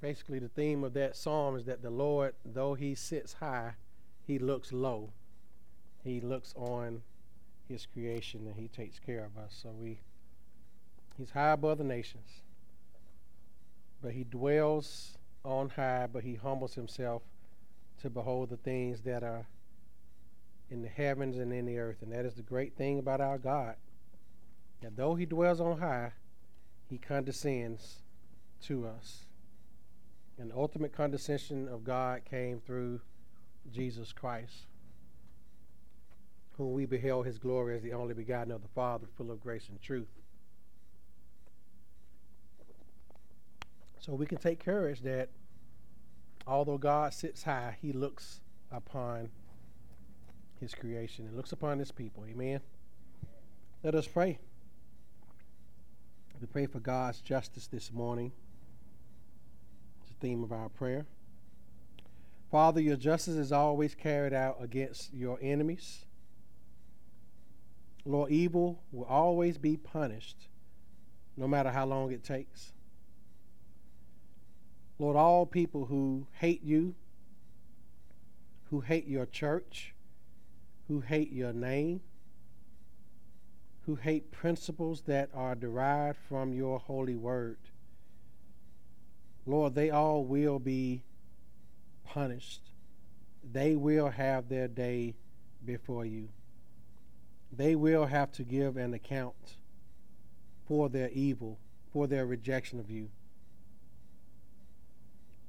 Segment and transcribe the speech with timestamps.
[0.00, 3.72] basically the theme of that psalm is that the Lord, though he sits high,
[4.26, 5.10] he looks low.
[6.02, 7.02] He looks on
[7.68, 9.58] his creation and he takes care of us.
[9.62, 10.00] So we
[11.16, 12.42] he's high above the nations.
[14.02, 17.22] But he dwells on high, but he humbles himself
[18.02, 19.46] to behold the things that are
[20.70, 22.02] in the heavens and in the earth.
[22.02, 23.76] And that is the great thing about our God.
[24.82, 26.12] That though he dwells on high,
[26.88, 28.02] he condescends
[28.64, 29.25] to us.
[30.38, 33.00] And the ultimate condescension of God came through
[33.72, 34.66] Jesus Christ,
[36.56, 39.68] whom we beheld his glory as the only begotten of the Father, full of grace
[39.68, 40.08] and truth.
[43.98, 45.30] So we can take courage that
[46.46, 48.40] although God sits high, he looks
[48.70, 49.30] upon
[50.60, 52.24] his creation and looks upon his people.
[52.28, 52.60] Amen.
[53.82, 54.38] Let us pray.
[56.40, 58.32] We pray for God's justice this morning
[60.20, 61.06] theme of our prayer.
[62.50, 66.04] Father, your justice is always carried out against your enemies.
[68.04, 70.48] Lord, evil will always be punished,
[71.36, 72.72] no matter how long it takes.
[74.98, 76.94] Lord, all people who hate you,
[78.70, 79.92] who hate your church,
[80.88, 82.00] who hate your name,
[83.82, 87.58] who hate principles that are derived from your holy word,
[89.46, 91.02] Lord, they all will be
[92.04, 92.62] punished.
[93.52, 95.14] They will have their day
[95.64, 96.28] before you.
[97.52, 99.56] They will have to give an account
[100.66, 101.58] for their evil,
[101.92, 103.08] for their rejection of you.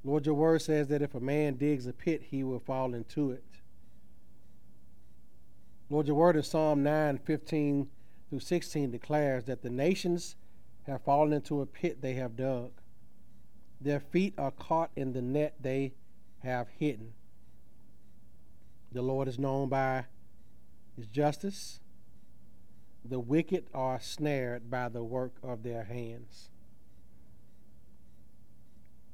[0.03, 3.31] Lord, your word says that if a man digs a pit, he will fall into
[3.31, 3.43] it.
[5.89, 7.89] Lord, your word in Psalm 9 15
[8.29, 10.35] through 16 declares that the nations
[10.85, 12.71] have fallen into a pit they have dug.
[13.79, 15.93] Their feet are caught in the net they
[16.39, 17.13] have hidden.
[18.91, 20.05] The Lord is known by
[20.95, 21.79] his justice.
[23.05, 26.49] The wicked are snared by the work of their hands.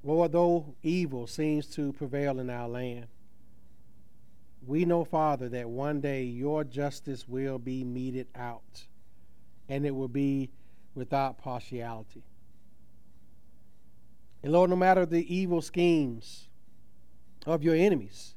[0.04, 3.08] Lord, though evil seems to prevail in our land,
[4.66, 8.86] we know, Father, that one day your justice will be meted out,
[9.68, 10.52] and it will be
[10.96, 12.24] without partiality.
[14.44, 16.50] And Lord, no matter the evil schemes
[17.46, 18.36] of your enemies,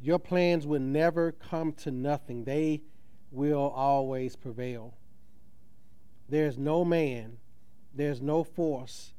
[0.00, 2.44] your plans will never come to nothing.
[2.44, 2.82] They
[3.30, 4.94] will always prevail.
[6.28, 7.36] There's no man,
[7.94, 9.12] there's no force,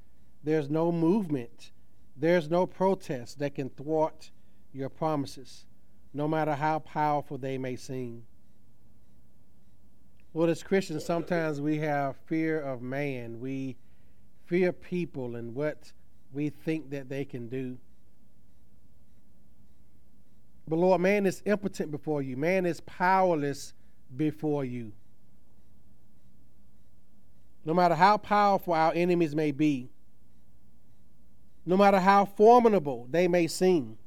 [0.44, 1.72] there's no movement,
[2.18, 4.32] there's no protest that can thwart
[4.74, 5.66] your promises,
[6.14, 8.24] no matter how powerful they may seem.
[10.34, 13.40] Lord, as Christians, sometimes we have fear of man.
[13.40, 13.78] We
[14.54, 15.92] fear people and what
[16.32, 17.76] we think that they can do.
[20.68, 23.74] But Lord, man is impotent before you, man is powerless
[24.16, 24.92] before you.
[27.66, 29.90] No matter how powerful our enemies may be,
[31.66, 33.98] no matter how formidable they may seem,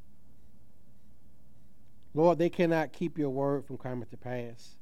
[2.14, 4.76] Lord, they cannot keep your word from coming to pass,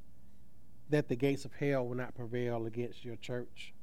[0.90, 3.73] that the gates of hell will not prevail against your church.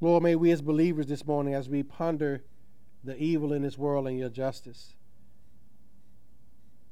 [0.00, 2.42] Lord, may we as believers this morning, as we ponder
[3.02, 4.94] the evil in this world and your justice,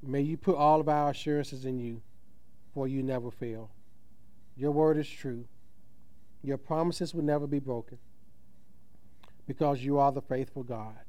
[0.03, 2.01] may you put all of our assurances in you,
[2.73, 3.71] for you never fail.
[4.57, 5.45] Your word is true.
[6.43, 7.99] Your promises will never be broken
[9.47, 11.05] because you are the faithful God.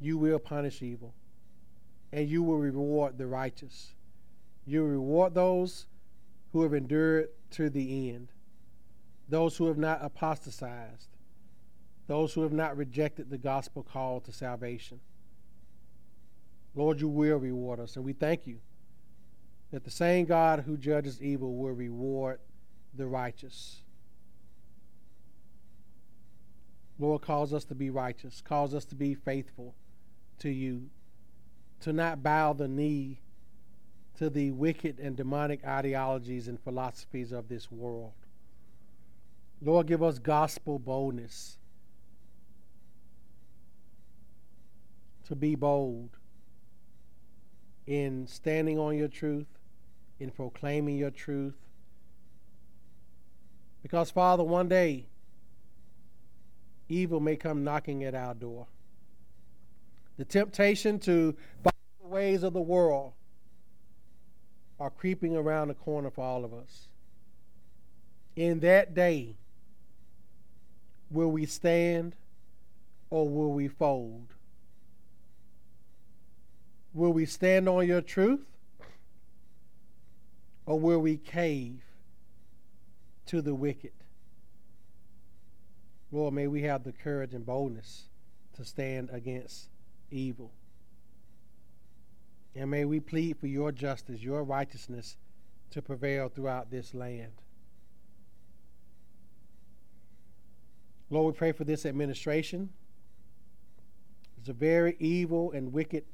[0.00, 1.14] You will punish evil
[2.12, 3.94] and you will reward the righteous.
[4.66, 5.86] You reward those
[6.52, 8.31] who have endured to the end
[9.28, 11.08] those who have not apostatized,
[12.06, 15.00] those who have not rejected the gospel call to salvation.
[16.74, 18.58] Lord, you will reward us, and we thank you
[19.70, 22.40] that the same God who judges evil will reward
[22.94, 23.82] the righteous.
[26.98, 29.74] Lord, calls us to be righteous, calls us to be faithful
[30.40, 30.90] to you,
[31.80, 33.20] to not bow the knee
[34.18, 38.12] to the wicked and demonic ideologies and philosophies of this world.
[39.64, 41.56] Lord, give us gospel boldness
[45.24, 46.10] to be bold
[47.86, 49.46] in standing on your truth,
[50.18, 51.54] in proclaiming your truth.
[53.82, 55.06] Because, Father, one day
[56.88, 58.66] evil may come knocking at our door.
[60.18, 61.72] The temptation to follow
[62.02, 63.12] the ways of the world
[64.80, 66.88] are creeping around the corner for all of us.
[68.34, 69.36] In that day,
[71.12, 72.16] Will we stand
[73.10, 74.32] or will we fold?
[76.94, 78.46] Will we stand on your truth
[80.64, 81.82] or will we cave
[83.26, 83.92] to the wicked?
[86.10, 88.08] Lord, may we have the courage and boldness
[88.54, 89.68] to stand against
[90.10, 90.50] evil.
[92.54, 95.16] And may we plead for your justice, your righteousness
[95.70, 97.32] to prevail throughout this land.
[101.12, 102.70] Lord, we pray for this administration.
[104.38, 106.04] It's a very evil and wicked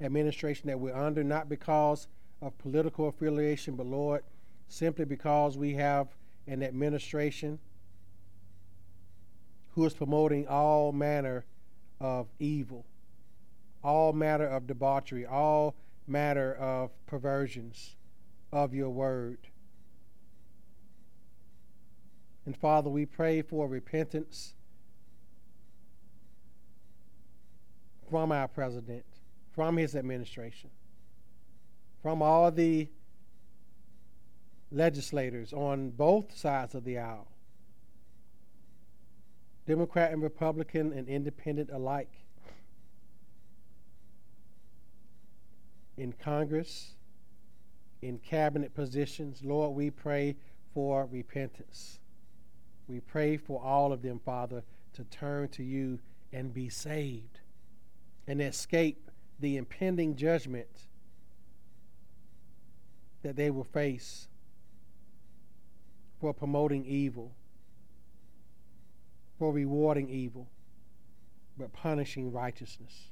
[0.00, 2.06] administration that we're under, not because
[2.40, 4.22] of political affiliation, but Lord,
[4.68, 6.06] simply because we have
[6.46, 7.58] an administration
[9.70, 11.44] who is promoting all manner
[12.00, 12.86] of evil,
[13.82, 15.74] all matter of debauchery, all
[16.06, 17.96] matter of perversions
[18.52, 19.38] of your word.
[22.46, 24.54] And Father, we pray for repentance
[28.10, 29.04] from our president,
[29.52, 30.70] from his administration,
[32.02, 32.88] from all the
[34.70, 37.28] legislators on both sides of the aisle,
[39.66, 42.12] Democrat and Republican and independent alike,
[45.96, 46.94] in Congress,
[48.02, 49.42] in cabinet positions.
[49.42, 50.36] Lord, we pray
[50.74, 52.00] for repentance.
[52.88, 54.62] We pray for all of them, Father,
[54.94, 55.98] to turn to you
[56.32, 57.40] and be saved
[58.26, 59.10] and escape
[59.40, 60.68] the impending judgment
[63.22, 64.28] that they will face
[66.20, 67.32] for promoting evil,
[69.38, 70.46] for rewarding evil,
[71.58, 73.10] but punishing righteousness.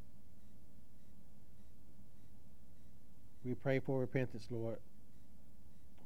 [3.45, 4.79] We pray for repentance, Lord,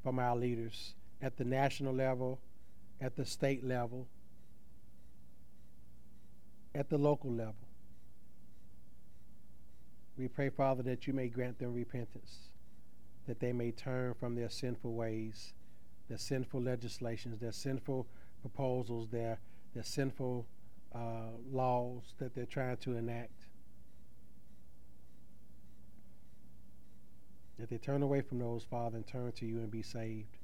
[0.03, 2.39] from our leaders at the national level,
[3.01, 4.07] at the state level,
[6.75, 7.55] at the local level.
[10.19, 12.49] We pray, Father, that you may grant them repentance,
[13.27, 15.53] that they may turn from their sinful ways,
[16.09, 18.07] their sinful legislations, their sinful
[18.41, 19.39] proposals, their,
[19.75, 20.47] their sinful
[20.95, 23.49] uh, laws that they're trying to enact.
[27.59, 30.36] That they turn away from those, Father, and turn to you and be saved.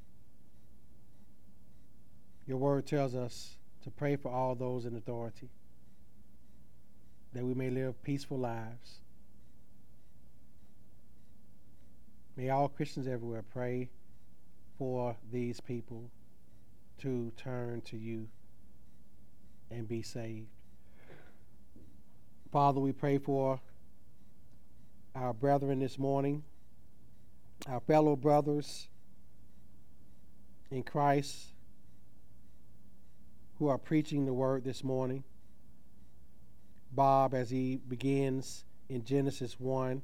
[2.46, 5.48] Your word tells us to pray for all those in authority,
[7.32, 9.00] that we may live peaceful lives.
[12.36, 13.88] May all Christians everywhere pray
[14.78, 16.10] for these people
[16.98, 18.28] to turn to you
[19.70, 20.48] and be saved.
[22.50, 23.60] Father, we pray for
[25.14, 26.42] our brethren this morning
[27.68, 28.88] our fellow brothers
[30.70, 31.51] in Christ
[33.62, 35.22] who are preaching the word this morning.
[36.90, 40.02] Bob, as he begins in Genesis 1,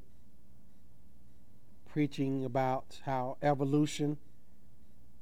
[1.90, 4.16] preaching about how evolution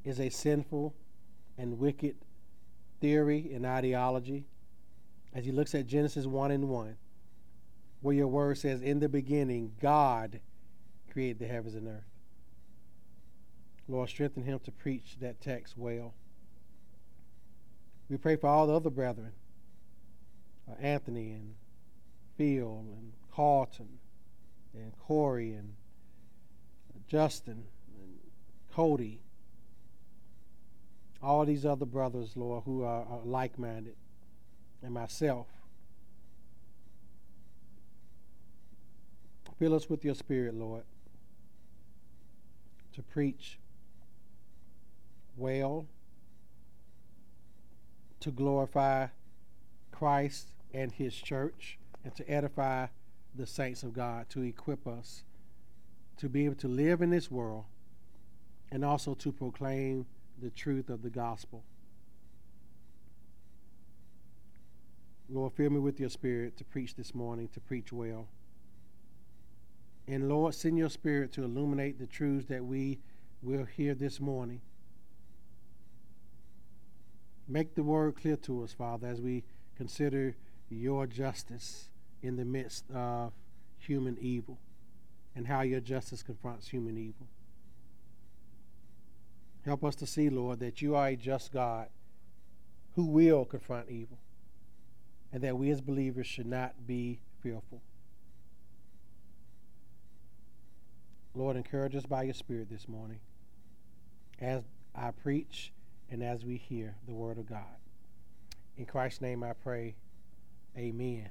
[0.04, 0.94] is a sinful
[1.56, 2.14] and wicked
[3.00, 4.44] theory and ideology.
[5.32, 6.94] As he looks at Genesis 1 and 1,
[8.02, 10.40] where your word says, In the beginning, God
[11.10, 12.04] created the heavens and earth.
[13.88, 16.12] Lord, strengthen him to preach that text well.
[18.08, 19.32] We pray for all the other brethren,
[20.70, 21.54] uh, Anthony and
[22.36, 23.98] Phil and Carlton
[24.74, 25.74] and Corey and
[27.08, 27.64] Justin
[27.98, 28.18] and
[28.72, 29.20] Cody.
[31.22, 33.96] All these other brothers, Lord, who are, are like minded,
[34.82, 35.46] and myself.
[39.58, 40.84] Fill us with your spirit, Lord,
[42.94, 43.58] to preach
[45.36, 45.86] well
[48.26, 49.06] to glorify
[49.92, 52.88] Christ and his church and to edify
[53.36, 55.22] the saints of God, to equip us
[56.16, 57.66] to be able to live in this world
[58.72, 60.06] and also to proclaim
[60.42, 61.62] the truth of the gospel.
[65.28, 68.26] Lord, fill me with your spirit to preach this morning, to preach well.
[70.08, 72.98] And Lord, send your spirit to illuminate the truths that we
[73.40, 74.62] will hear this morning.
[77.48, 79.44] Make the word clear to us, Father, as we
[79.76, 80.34] consider
[80.68, 81.90] your justice
[82.22, 83.32] in the midst of
[83.78, 84.58] human evil
[85.34, 87.28] and how your justice confronts human evil.
[89.64, 91.88] Help us to see, Lord, that you are a just God
[92.94, 94.18] who will confront evil
[95.32, 97.82] and that we as believers should not be fearful.
[101.34, 103.20] Lord, encourage us by your Spirit this morning
[104.40, 104.62] as
[104.94, 105.72] I preach
[106.10, 107.64] and as we hear the word of God.
[108.76, 109.94] In Christ's name I pray.
[110.76, 111.30] Amen.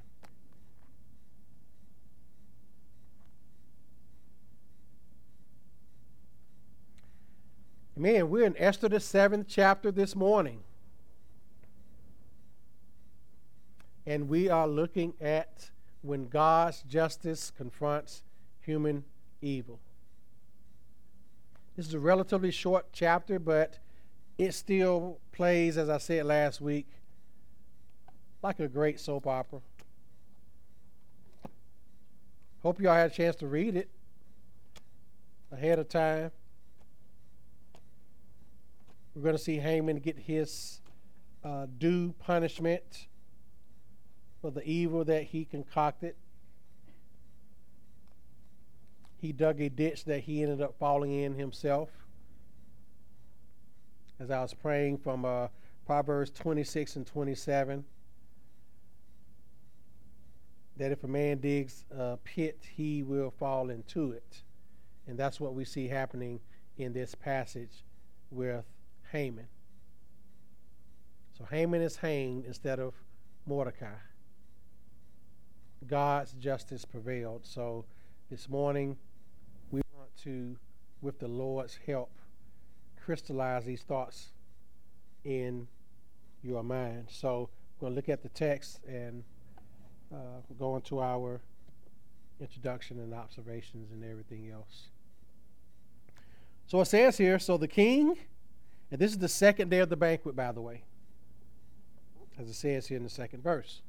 [7.97, 10.59] Man, we're in Esther, the seventh chapter this morning.
[14.05, 18.23] And we are looking at when God's justice confronts
[18.59, 19.05] human
[19.41, 19.79] evil.
[21.77, 23.79] This is a relatively short chapter, but
[24.37, 26.87] it still plays, as I said last week,
[28.41, 29.59] like a great soap opera.
[32.61, 33.89] Hope y'all had a chance to read it
[35.51, 36.31] ahead of time.
[39.13, 40.81] We're going to see Haman get his
[41.43, 43.07] uh, due punishment
[44.41, 46.15] for the evil that he concocted.
[49.21, 51.89] He dug a ditch that he ended up falling in himself.
[54.19, 55.47] As I was praying from uh,
[55.85, 57.83] Proverbs 26 and 27,
[60.77, 64.43] that if a man digs a pit, he will fall into it.
[65.07, 66.39] And that's what we see happening
[66.77, 67.83] in this passage
[68.31, 68.65] with
[69.11, 69.47] Haman.
[71.37, 72.93] So Haman is hanged instead of
[73.45, 73.97] Mordecai.
[75.87, 77.45] God's justice prevailed.
[77.45, 77.85] So
[78.29, 78.97] this morning,
[79.71, 80.57] we want to,
[81.01, 82.11] with the Lord's help,
[83.05, 84.29] crystallize these thoughts
[85.23, 85.67] in
[86.41, 87.05] your mind.
[87.09, 89.23] So we're going to look at the text and
[90.11, 91.39] uh, go into our
[92.41, 94.87] introduction and observations and everything else.
[96.67, 98.17] So it says here so the king
[98.91, 100.83] and this is the second day of the banquet, by the way,
[102.39, 103.81] as it says here in the second verse.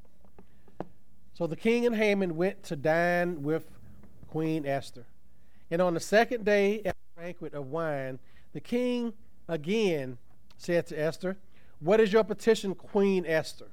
[1.35, 3.71] So the king and Haman went to dine with
[4.29, 5.07] Queen Esther.
[5.71, 8.19] And on the second day at the banquet of wine,
[8.57, 9.13] the king
[9.49, 10.17] again
[10.57, 11.37] said to Esther,
[11.79, 13.69] What is your petition, Queen Esther?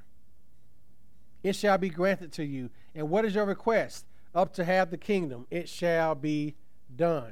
[1.42, 2.70] It shall be granted to you.
[2.94, 4.06] And what is your request?
[4.36, 5.48] Up to have the kingdom.
[5.50, 6.56] It shall be
[6.94, 7.32] done.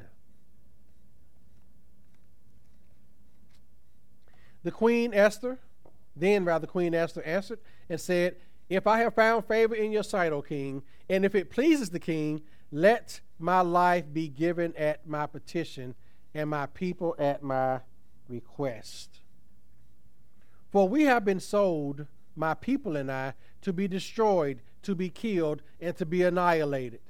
[4.63, 5.59] The queen Esther,
[6.15, 8.37] then rather Queen Esther answered and said,
[8.69, 11.99] If I have found favor in your sight, O king, and if it pleases the
[11.99, 15.95] king, let my life be given at my petition,
[16.33, 17.81] and my people at my
[18.27, 19.19] request.
[20.71, 25.61] For we have been sold, my people and I, to be destroyed, to be killed,
[25.79, 27.01] and to be annihilated.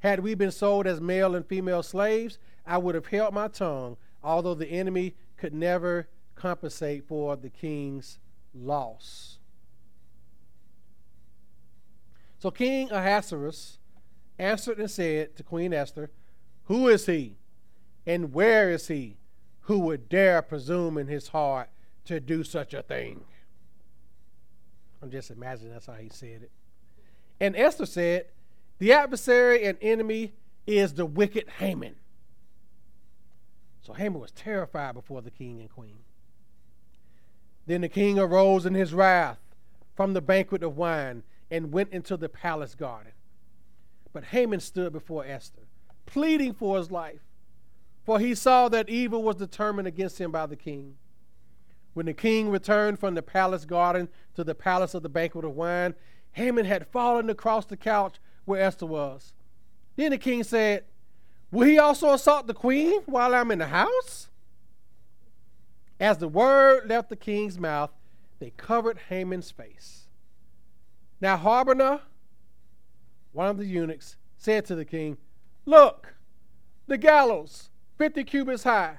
[0.00, 3.96] Had we been sold as male and female slaves, I would have held my tongue,
[4.22, 8.18] although the enemy could never compensate for the king's
[8.54, 9.38] loss.
[12.38, 13.78] So King Ahasuerus
[14.38, 16.10] answered and said to Queen Esther,
[16.64, 17.36] Who is he,
[18.06, 19.16] and where is he
[19.62, 21.68] who would dare presume in his heart
[22.04, 23.24] to do such a thing?
[25.02, 26.50] I'm just imagining that's how he said it.
[27.40, 28.26] And Esther said,
[28.78, 30.34] The adversary and enemy
[30.66, 31.96] is the wicked Haman.
[33.82, 35.98] So Haman was terrified before the king and queen.
[37.66, 39.38] Then the king arose in his wrath
[39.94, 43.12] from the banquet of wine and went into the palace garden.
[44.12, 45.62] But Haman stood before Esther,
[46.06, 47.20] pleading for his life,
[48.06, 50.94] for he saw that evil was determined against him by the king.
[51.92, 55.56] When the king returned from the palace garden to the palace of the banquet of
[55.56, 55.96] wine,
[56.32, 59.32] Haman had fallen across the couch where Esther was.
[59.96, 60.84] Then the king said,
[61.50, 64.28] Will he also assault the queen while I'm in the house?
[65.98, 67.90] As the word left the king's mouth,
[68.38, 70.06] they covered Haman's face.
[71.20, 72.02] Now Harbonah,
[73.32, 75.16] one of the eunuchs, said to the king,
[75.64, 76.14] Look,
[76.86, 78.98] the gallows, fifty cubits high,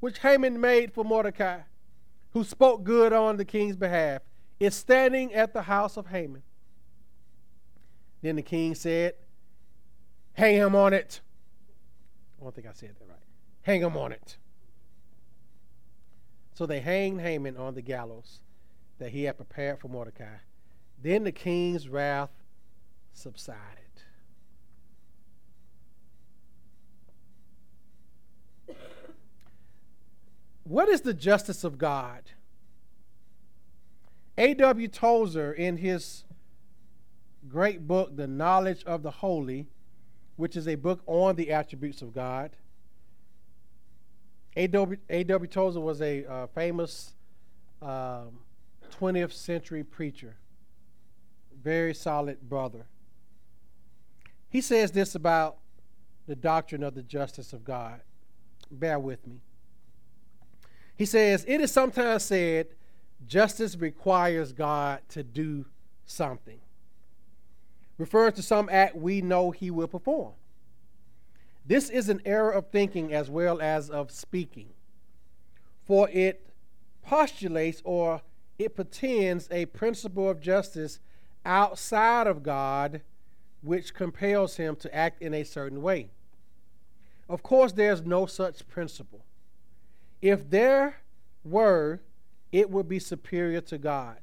[0.00, 1.60] which Haman made for Mordecai,
[2.32, 4.22] who spoke good on the king's behalf,
[4.58, 6.42] is standing at the house of Haman.
[8.22, 9.14] Then the king said,
[10.34, 11.20] Hang him on it.
[12.40, 13.18] I don't think I said that right.
[13.62, 14.36] Hang him on it.
[16.54, 18.40] So they hanged Haman on the gallows
[18.98, 20.36] that he had prepared for Mordecai.
[21.02, 22.30] Then the king's wrath
[23.12, 23.89] subsided.
[30.70, 32.22] What is the justice of God?
[34.38, 34.86] A.W.
[34.86, 36.22] Tozer, in his
[37.48, 39.66] great book, The Knowledge of the Holy,
[40.36, 42.52] which is a book on the attributes of God,
[44.54, 45.46] A.W.
[45.48, 47.14] Tozer was a uh, famous
[47.82, 48.38] um,
[49.00, 50.36] 20th century preacher,
[51.60, 52.86] very solid brother.
[54.48, 55.56] He says this about
[56.28, 58.02] the doctrine of the justice of God.
[58.70, 59.40] Bear with me.
[61.00, 62.66] He says, It is sometimes said
[63.26, 65.64] justice requires God to do
[66.04, 66.58] something,
[67.96, 70.34] refers to some act we know he will perform.
[71.64, 74.74] This is an error of thinking as well as of speaking,
[75.86, 76.46] for it
[77.02, 78.20] postulates or
[78.58, 81.00] it pretends a principle of justice
[81.46, 83.00] outside of God
[83.62, 86.10] which compels him to act in a certain way.
[87.26, 89.24] Of course, there's no such principle.
[90.22, 90.96] If there
[91.44, 92.00] were,
[92.52, 94.18] it would be superior to God,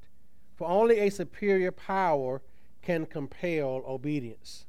[0.55, 2.41] for only a superior power
[2.81, 4.65] can compel obedience.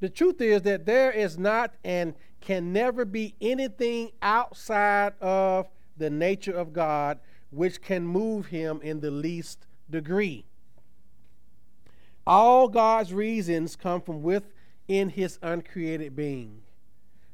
[0.00, 6.10] The truth is that there is not and can never be anything outside of the
[6.10, 10.44] nature of God which can move him in the least degree.
[12.26, 16.62] All God's reasons come from within his uncreated being.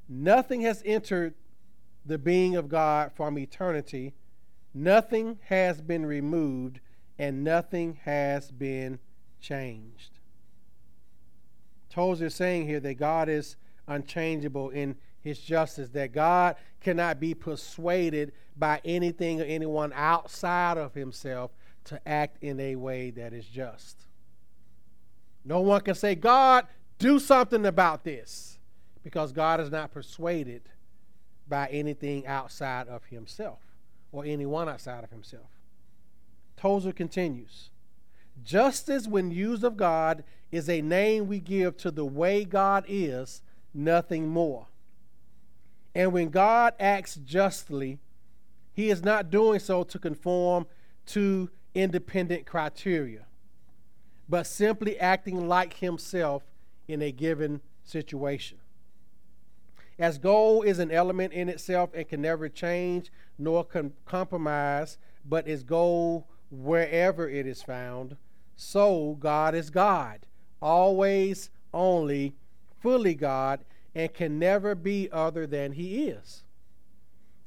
[0.09, 1.35] Nothing has entered
[2.05, 4.15] the being of God from eternity,
[4.73, 6.81] nothing has been removed,
[7.19, 8.99] and nothing has been
[9.41, 10.19] changed.
[11.91, 17.35] Tozer is saying here that God is unchangeable in his justice, that God cannot be
[17.35, 21.51] persuaded by anything or anyone outside of himself
[21.85, 24.07] to act in a way that is just.
[25.45, 26.67] No one can say, God,
[26.99, 28.59] do something about this,
[29.03, 30.63] because God is not persuaded
[31.49, 33.59] by anything outside of himself
[34.13, 35.49] or anyone outside of himself.
[36.57, 37.71] Tozer continues
[38.43, 43.43] Justice, when used of God, is a name we give to the way God is,
[43.75, 44.67] nothing more.
[45.95, 47.99] And when God acts justly,
[48.73, 50.67] he is not doing so to conform
[51.07, 53.25] to independent criteria
[54.29, 56.43] but simply acting like himself
[56.87, 58.59] in a given situation.
[59.99, 65.49] As gold is an element in itself and can never change nor com- compromise, but
[65.49, 68.17] is gold wherever it is found,
[68.57, 70.21] so God is God,
[70.63, 72.35] always, only,
[72.81, 73.61] fully God,
[73.95, 76.45] and can never be other than He is.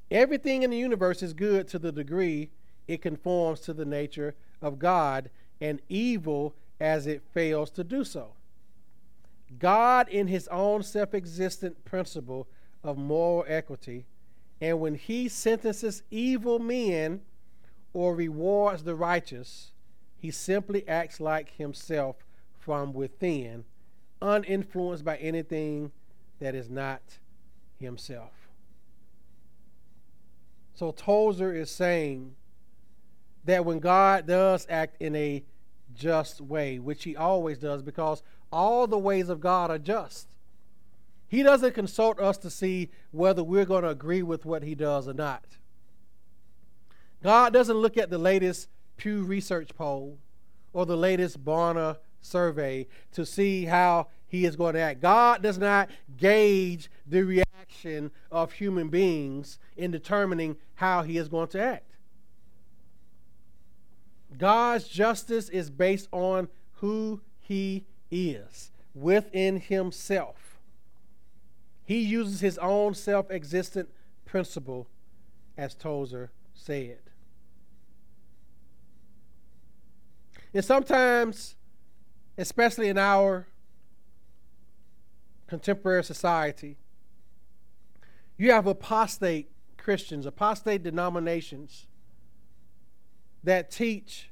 [0.10, 2.50] Everything in the universe is good to the degree
[2.88, 5.30] it conforms to the nature of God,
[5.62, 8.34] and evil as it fails to do so.
[9.60, 12.48] God, in his own self existent principle
[12.84, 14.06] of moral equity,
[14.60, 17.22] and when he sentences evil men
[17.94, 19.72] or rewards the righteous,
[20.18, 22.18] he simply acts like himself
[22.60, 23.66] from within,
[24.22, 25.92] uninfluenced by anything
[26.40, 27.02] that is not
[27.80, 28.32] himself.
[30.76, 32.36] So Tozer is saying
[33.46, 35.44] that when God does act in a
[35.94, 40.28] just way, which he always does because all the ways of God are just.
[41.28, 45.08] He doesn't consult us to see whether we're going to agree with what he does
[45.08, 45.46] or not.
[47.24, 50.18] God doesn't look at the latest Pew Research poll
[50.74, 55.02] or the latest Barna survey to see how he is going to act.
[55.02, 61.48] God does not gauge the reaction of human beings in determining how he is going
[61.50, 61.96] to act.
[64.38, 70.60] God's justice is based on who he is within himself.
[71.84, 73.90] He uses his own self existent
[74.26, 74.88] principle,
[75.58, 77.00] as Tozer said.
[80.54, 81.56] And sometimes,
[82.38, 83.48] especially in our
[85.48, 86.78] contemporary society,
[88.38, 91.88] you have apostate Christians, apostate denominations
[93.44, 94.30] that teach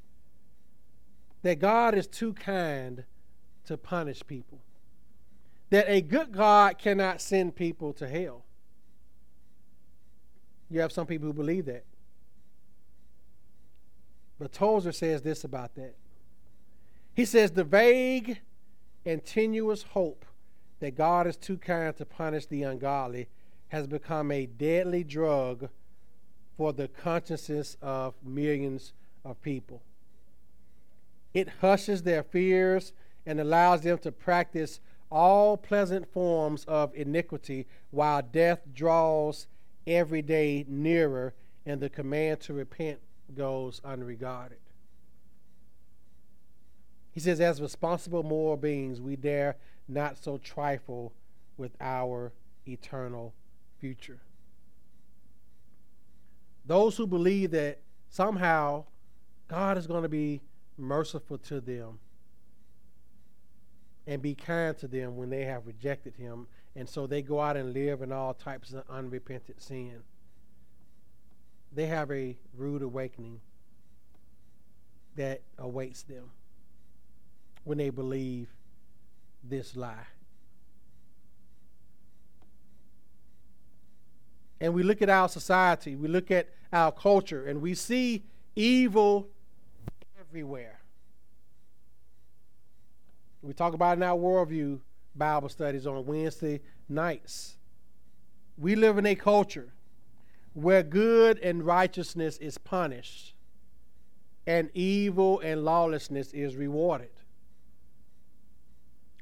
[1.41, 3.05] that God is too kind
[3.69, 4.57] to punish people,
[5.69, 8.43] that a good God cannot send people to hell.
[10.71, 11.83] You have some people who believe that.
[14.39, 15.93] But Tozer says this about that.
[17.13, 18.39] He says the vague
[19.05, 20.25] and tenuous hope
[20.79, 23.27] that God is too kind to punish the ungodly
[23.67, 25.69] has become a deadly drug
[26.57, 29.83] for the consciences of millions of people.
[31.35, 32.93] It hushes their fears
[33.29, 34.79] and allows them to practice
[35.11, 39.45] all pleasant forms of iniquity while death draws
[39.85, 42.97] every day nearer and the command to repent
[43.35, 44.57] goes unregarded.
[47.11, 51.13] He says, as responsible moral beings, we dare not so trifle
[51.55, 52.31] with our
[52.67, 53.35] eternal
[53.79, 54.21] future.
[56.65, 57.77] Those who believe that
[58.09, 58.85] somehow
[59.47, 60.41] God is going to be
[60.79, 61.99] merciful to them
[64.09, 66.47] and be kind to them when they have rejected him.
[66.75, 70.01] And so they go out and live in all types of unrepentant sin.
[71.71, 73.39] They have a rude awakening
[75.15, 76.31] that awaits them
[77.65, 78.47] when they believe
[79.43, 80.07] this lie.
[84.59, 88.23] And we look at our society, we look at our culture, and we see
[88.55, 89.27] evil
[90.19, 90.79] everywhere.
[93.41, 94.79] We talk about in our worldview
[95.15, 97.57] Bible studies on Wednesday nights.
[98.57, 99.73] We live in a culture
[100.53, 103.35] where good and righteousness is punished
[104.45, 107.11] and evil and lawlessness is rewarded.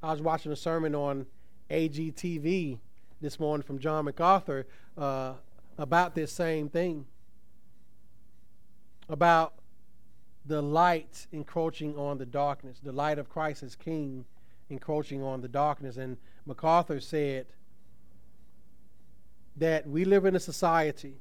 [0.02, 1.26] I was watching a sermon on
[1.70, 2.80] AGTV
[3.22, 5.34] this morning from John MacArthur uh,
[5.78, 7.06] about this same thing
[9.10, 9.54] about
[10.48, 14.26] the light encroaching on the darkness, the light of Christ as King
[14.70, 15.98] encroaching on the darkness.
[15.98, 17.48] And MacArthur said
[19.58, 21.16] that we live in a society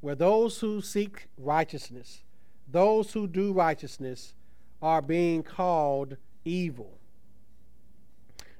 [0.00, 2.22] where those who seek righteousness,
[2.68, 4.34] those who do righteousness,
[4.80, 6.98] are being called evil.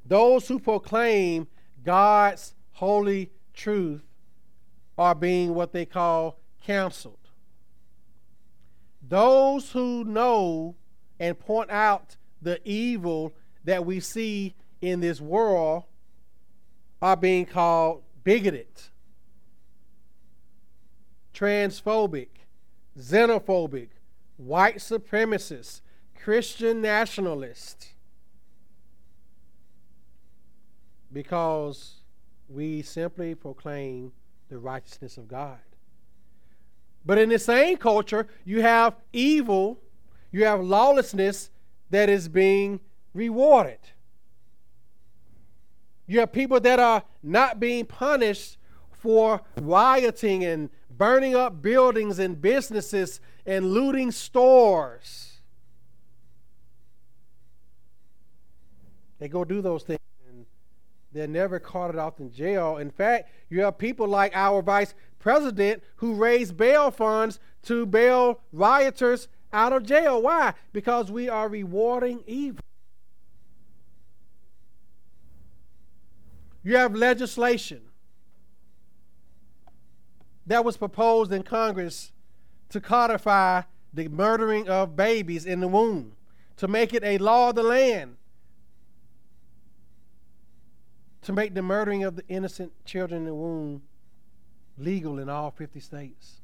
[0.04, 1.46] Those who proclaim
[1.85, 4.02] God's holy truth
[4.96, 7.17] are being what they call canceled.
[9.09, 10.77] Those who know
[11.18, 13.33] and point out the evil
[13.64, 15.85] that we see in this world
[17.01, 18.66] are being called bigoted,
[21.33, 22.29] transphobic,
[22.99, 23.88] xenophobic,
[24.37, 25.81] white supremacists,
[26.14, 27.94] Christian nationalists.
[31.11, 32.03] Because
[32.49, 34.12] we simply proclaim
[34.51, 35.59] the righteousness of God.
[37.04, 39.80] But in the same culture, you have evil,
[40.30, 41.50] you have lawlessness
[41.90, 42.80] that is being
[43.14, 43.78] rewarded.
[46.06, 48.58] You have people that are not being punished
[48.90, 55.38] for rioting and burning up buildings and businesses and looting stores.
[59.18, 60.46] They go do those things and
[61.12, 62.78] they're never caught it off in jail.
[62.78, 68.40] In fact, you have people like our vice president who raised bail funds to bail
[68.52, 70.22] rioters out of jail.
[70.22, 70.54] Why?
[70.72, 72.61] Because we are rewarding evil.
[76.62, 77.83] You have legislation
[80.46, 82.12] that was proposed in Congress
[82.70, 86.12] to codify the murdering of babies in the womb,
[86.57, 88.16] to make it a law of the land,
[91.22, 93.83] to make the murdering of the innocent children in the womb
[94.79, 96.41] legal in all 50 states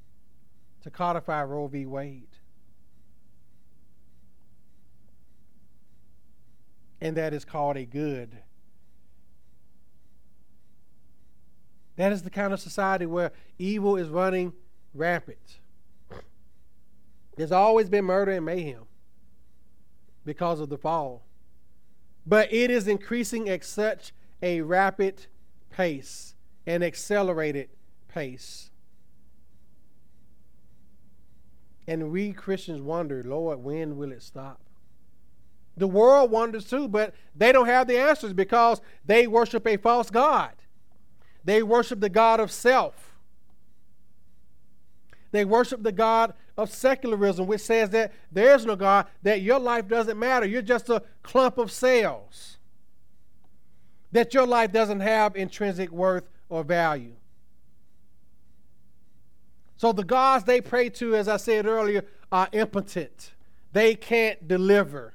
[0.83, 1.87] to codify Roe v.
[1.87, 2.29] Wade.
[7.01, 8.39] And that is called a good.
[11.97, 14.53] That is the kind of society where evil is running
[14.95, 15.59] rampant.
[17.37, 18.85] There's always been murder and mayhem
[20.25, 21.25] because of the fall.
[22.27, 25.27] But it is increasing at such a rapid
[25.71, 26.35] pace
[26.67, 27.69] and accelerated
[28.15, 28.71] pace.
[31.87, 34.61] And we Christians wonder, Lord, when will it stop?
[35.77, 40.09] The world wonders too, but they don't have the answers because they worship a false
[40.09, 40.53] God.
[41.45, 43.17] They worship the God of self.
[45.33, 49.59] They worship the God of secularism, which says that there is no God, that your
[49.59, 50.47] life doesn't matter.
[50.47, 52.59] You're just a clump of cells.
[54.13, 57.17] That your life doesn't have intrinsic worth or value.
[59.77, 63.33] So the gods they pray to, as I said earlier, are impotent.
[63.73, 65.15] They can't deliver.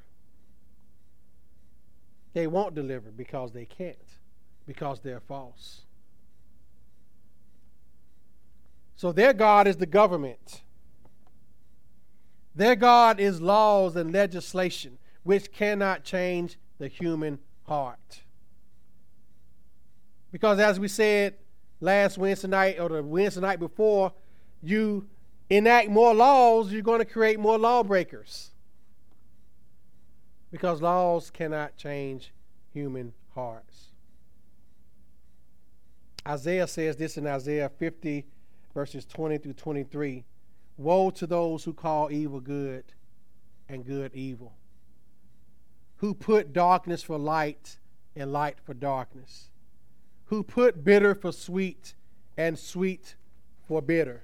[2.34, 3.98] They won't deliver because they can't,
[4.65, 5.82] because they're false.
[8.95, 10.62] So their God is the government.
[12.54, 18.24] Their God is laws and legislation, which cannot change the human heart.
[20.32, 21.36] Because as we said
[21.80, 24.12] last Wednesday night or the Wednesday night before,
[24.62, 25.08] you
[25.50, 28.52] enact more laws, you're going to create more lawbreakers.
[30.52, 32.34] Because laws cannot change
[32.74, 33.88] human hearts.
[36.28, 38.26] Isaiah says this in Isaiah 50,
[38.74, 40.26] verses 20 through 23
[40.78, 42.86] Woe to those who call evil good
[43.67, 44.54] and good evil,
[45.98, 47.78] who put darkness for light
[48.15, 49.50] and light for darkness,
[50.26, 51.95] who put bitter for sweet
[52.38, 53.15] and sweet
[53.67, 54.24] for bitter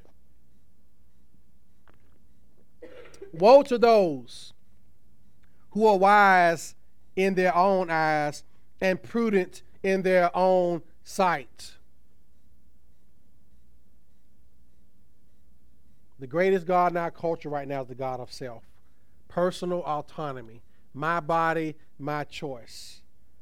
[3.39, 4.53] Woe to those
[5.71, 6.75] who are wise
[7.15, 8.43] in their own eyes
[8.81, 11.73] and prudent in their own sight.
[16.19, 18.63] The greatest God in our culture right now is the God of self,
[19.27, 20.61] personal autonomy.
[20.93, 23.01] My body, my choice.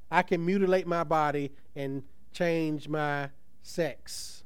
[0.09, 2.03] I can mutilate my body and
[2.33, 3.29] change my
[3.61, 4.42] sex.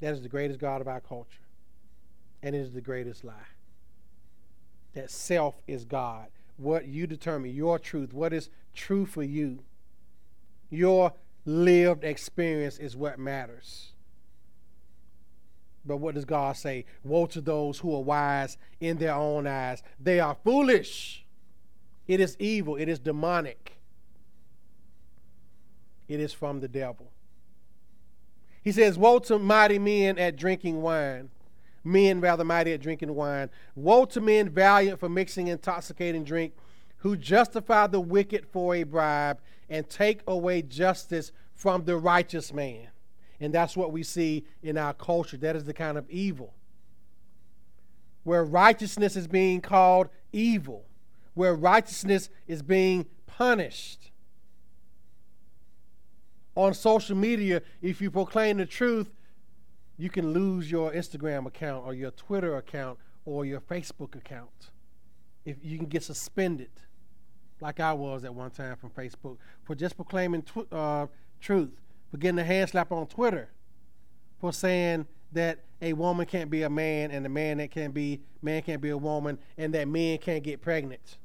[0.00, 1.40] That is the greatest God of our culture.
[2.42, 3.34] And it is the greatest lie.
[4.92, 6.28] That self is God.
[6.56, 9.60] What you determine, your truth, what is true for you.
[10.70, 11.12] Your
[11.44, 13.92] lived experience is what matters.
[15.84, 16.86] But what does God say?
[17.02, 19.82] Woe to those who are wise in their own eyes.
[20.00, 21.26] They are foolish.
[22.06, 22.76] It is evil.
[22.76, 23.78] It is demonic.
[26.08, 27.10] It is from the devil.
[28.64, 31.28] He says, Woe to mighty men at drinking wine.
[31.84, 33.50] Men rather mighty at drinking wine.
[33.76, 36.54] Woe to men valiant for mixing intoxicating drink,
[36.98, 42.88] who justify the wicked for a bribe and take away justice from the righteous man.
[43.38, 45.36] And that's what we see in our culture.
[45.36, 46.54] That is the kind of evil.
[48.22, 50.86] Where righteousness is being called evil,
[51.34, 54.03] where righteousness is being punished.
[56.56, 59.10] On social media, if you proclaim the truth,
[59.96, 64.70] you can lose your Instagram account or your Twitter account or your Facebook account.
[65.44, 66.70] If you can get suspended
[67.60, 71.06] like I was at one time from Facebook, for just proclaiming tw- uh,
[71.40, 71.70] truth,
[72.10, 73.48] for getting a hand slap on Twitter,
[74.38, 78.20] for saying that a woman can't be a man and a man that can be
[78.42, 81.18] man can't be a woman and that men can't get pregnant.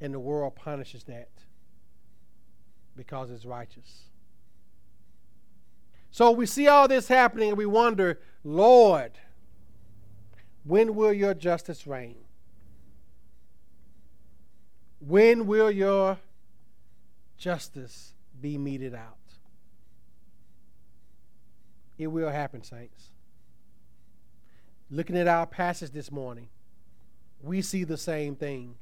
[0.00, 1.28] And the world punishes that
[2.96, 4.04] because it's righteous.
[6.10, 9.12] So we see all this happening and we wonder, Lord,
[10.64, 12.16] when will your justice reign?
[14.98, 16.18] When will your
[17.36, 19.18] justice be meted out?
[21.98, 23.10] It will happen, saints.
[24.90, 26.48] Looking at our passage this morning,
[27.42, 28.76] we see the same thing.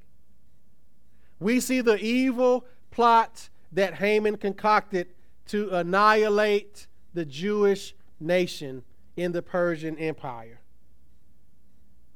[1.40, 5.08] We see the evil plot that Haman concocted
[5.46, 8.82] to annihilate the Jewish nation
[9.16, 10.60] in the Persian Empire.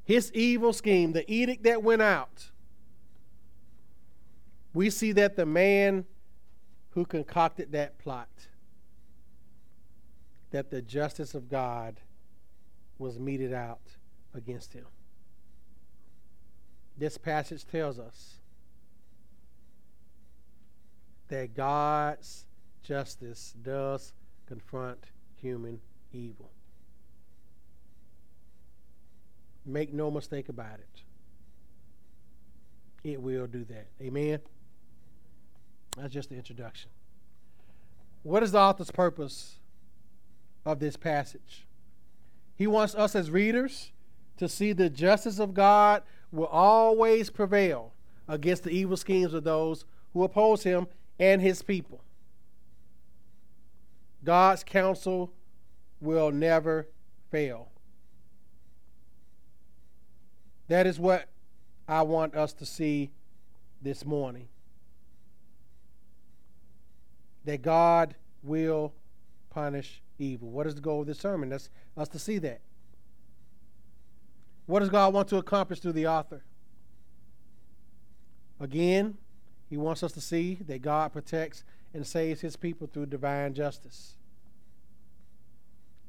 [0.04, 2.50] His evil scheme, the edict that went out,
[4.72, 6.06] we see that the man
[6.90, 8.28] who concocted that plot,
[10.50, 12.00] that the justice of God
[12.98, 13.96] was meted out
[14.34, 14.86] against him.
[16.96, 18.37] This passage tells us
[21.28, 22.46] that God's
[22.82, 24.12] justice does
[24.46, 24.98] confront
[25.36, 25.80] human
[26.12, 26.50] evil.
[29.64, 31.02] Make no mistake about it.
[33.04, 33.88] It will do that.
[34.00, 34.40] Amen.
[35.96, 36.90] That's just the introduction.
[38.22, 39.60] What is the author's purpose
[40.64, 41.66] of this passage?
[42.54, 43.92] He wants us as readers
[44.38, 47.92] to see the justice of God will always prevail
[48.26, 50.86] against the evil schemes of those who oppose him
[51.18, 52.02] and his people.
[54.24, 55.32] God's counsel
[56.00, 56.88] will never
[57.30, 57.70] fail.
[60.68, 61.28] That is what
[61.86, 63.10] I want us to see
[63.80, 64.48] this morning.
[67.44, 68.92] That God will
[69.50, 70.50] punish evil.
[70.50, 71.48] What is the goal of this sermon?
[71.48, 72.60] That's us to see that.
[74.66, 76.42] What does God want to accomplish through the author?
[78.60, 79.16] Again,
[79.68, 84.16] he wants us to see that God protects and saves his people through divine justice.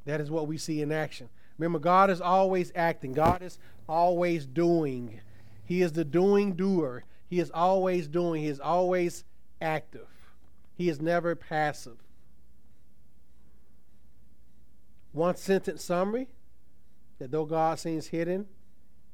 [0.05, 1.29] That is what we see in action.
[1.57, 5.19] Remember, God is always acting, God is always doing.
[5.65, 7.03] He is the doing doer.
[7.27, 9.23] He is always doing, He is always
[9.61, 10.07] active.
[10.75, 11.97] He is never passive.
[15.11, 16.29] One sentence summary
[17.19, 18.47] that though God seems hidden,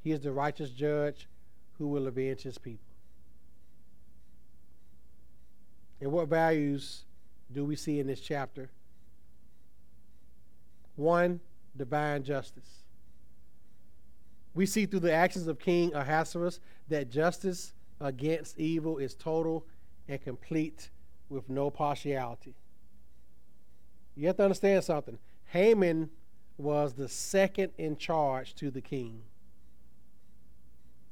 [0.01, 1.27] He is the righteous judge
[1.77, 2.84] who will avenge His people.
[6.05, 7.03] And what values
[7.51, 8.69] do we see in this chapter?
[10.95, 11.39] One,
[11.75, 12.83] divine justice.
[14.53, 19.65] We see through the actions of King Ahasuerus that justice against evil is total
[20.07, 20.91] and complete
[21.27, 22.53] with no partiality.
[24.15, 25.17] You have to understand something.
[25.45, 26.11] Haman
[26.59, 29.23] was the second in charge to the king.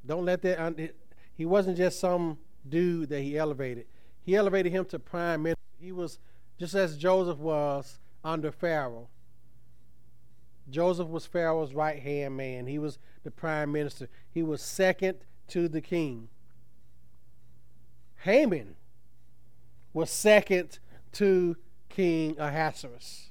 [0.05, 0.93] Don't let that,
[1.33, 2.37] he wasn't just some
[2.69, 3.87] dude that he elevated.
[4.23, 5.59] He elevated him to prime minister.
[5.79, 6.19] He was
[6.59, 9.09] just as Joseph was under Pharaoh.
[10.69, 12.67] Joseph was Pharaoh's right hand man.
[12.67, 14.07] He was the prime minister.
[14.31, 15.17] He was second
[15.49, 16.29] to the king.
[18.21, 18.75] Haman
[19.91, 20.79] was second
[21.13, 21.57] to
[21.89, 23.29] King Ahasuerus.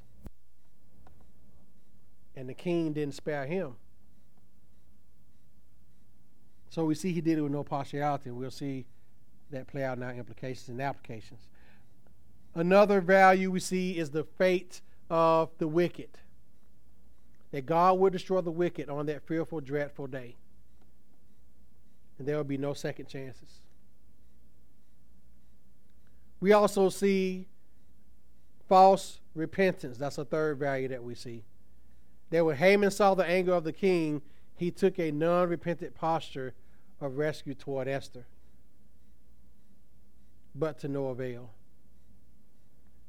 [2.36, 3.76] And the king didn't spare him.
[6.68, 8.86] So we see he did it with no partiality, we'll see
[9.52, 11.48] that play out in our implications and applications.
[12.54, 16.10] Another value we see is the fate of the wicked.
[17.52, 20.36] That God will destroy the wicked on that fearful, dreadful day.
[22.18, 23.60] And there will be no second chances.
[26.40, 27.46] We also see
[28.68, 29.98] false repentance.
[29.98, 31.44] That's a third value that we see.
[32.30, 34.22] That when Haman saw the anger of the king,
[34.56, 36.54] he took a non repentant posture
[37.00, 38.26] of rescue toward Esther,
[40.54, 41.50] but to no avail.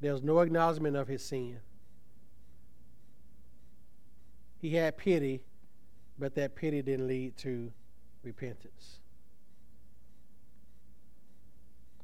[0.01, 1.60] There was no acknowledgement of his sin.
[4.60, 5.45] He had pity,
[6.17, 7.71] but that pity didn't lead to
[8.23, 8.99] repentance.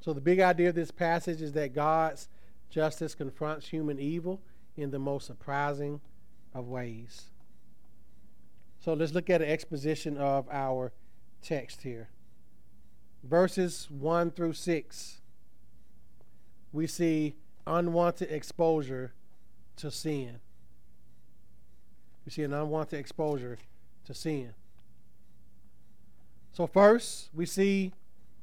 [0.02, 2.30] So, the big idea of this passage is that God's
[2.70, 4.42] justice confronts human evil
[4.78, 6.00] in the most surprising
[6.54, 7.32] of ways.
[8.80, 10.94] So, let's look at an exposition of our
[11.42, 12.10] text here.
[13.24, 15.19] Verses 1 through 6,
[16.72, 19.14] we see unwanted exposure
[19.78, 20.40] to sin.
[22.26, 23.58] We see an unwanted exposure
[24.06, 24.54] to sin.
[26.52, 27.94] So, first, we see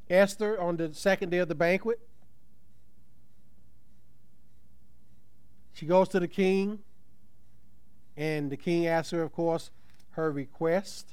[0.08, 2.00] Esther on the second day of the banquet.
[5.72, 6.78] She goes to the king,
[8.16, 9.70] and the king asks her, of course,
[10.12, 11.12] her request.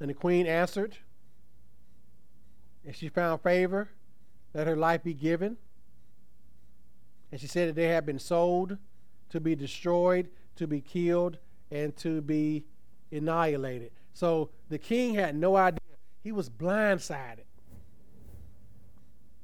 [0.00, 0.98] And the queen answered,
[2.84, 3.88] and she found favor,
[4.54, 5.56] let her life be given.
[7.30, 8.78] And she said that they had been sold
[9.30, 11.38] to be destroyed, to be killed,
[11.70, 12.64] and to be
[13.12, 13.90] annihilated.
[14.14, 15.78] So the king had no idea.
[16.22, 17.44] He was blindsided.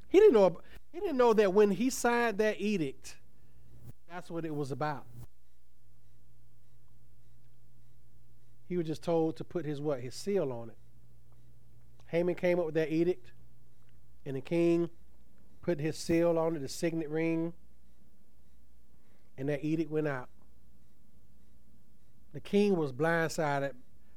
[0.08, 0.60] He didn't know
[0.92, 3.16] he didn't know that when he signed that edict,
[4.08, 5.04] that's what it was about.
[8.68, 10.00] He was just told to put his what?
[10.00, 10.76] His seal on it.
[12.06, 13.32] Haman came up with that edict,
[14.26, 14.90] and the king
[15.62, 17.52] put his seal on it, the signet ring,
[19.36, 20.28] and that edict went out.
[22.32, 23.72] The king was blindsided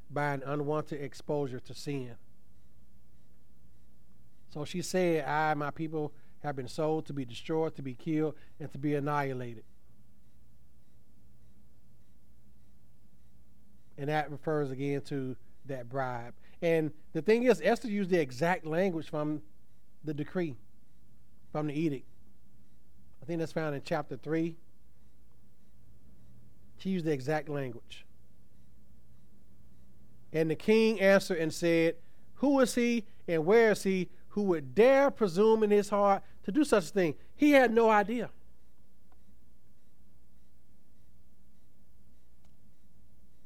[0.10, 2.16] by an unwanted exposure to sin.
[4.50, 8.36] So she said, I, my people, have been sold to be destroyed, to be killed,
[8.60, 9.64] and to be annihilated.
[13.98, 16.34] And that refers again to that bribe.
[16.62, 19.42] And the thing is, Esther used the exact language from
[20.04, 20.56] the decree,
[21.52, 22.08] from the edict.
[23.22, 24.56] I think that's found in chapter 3.
[26.78, 28.06] She used the exact language.
[30.32, 31.96] And the king answered and said,
[32.36, 36.52] Who is he and where is he who would dare presume in his heart to
[36.52, 37.16] do such a thing?
[37.36, 38.30] He had no idea.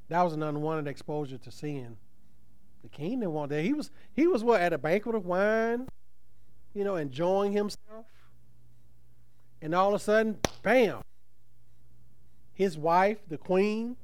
[0.10, 1.96] That was an unwanted exposure to sin.
[2.84, 3.64] The king didn't want that.
[3.64, 5.88] He was he was what at a banquet of wine,
[6.74, 8.06] you know, enjoying himself.
[9.62, 11.02] And all of a sudden, bam.
[12.54, 13.96] His wife, the queen,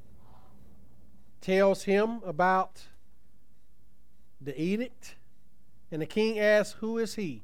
[1.41, 2.84] tells him about
[4.41, 5.15] the edict.
[5.91, 7.43] And the king asks, Who is he?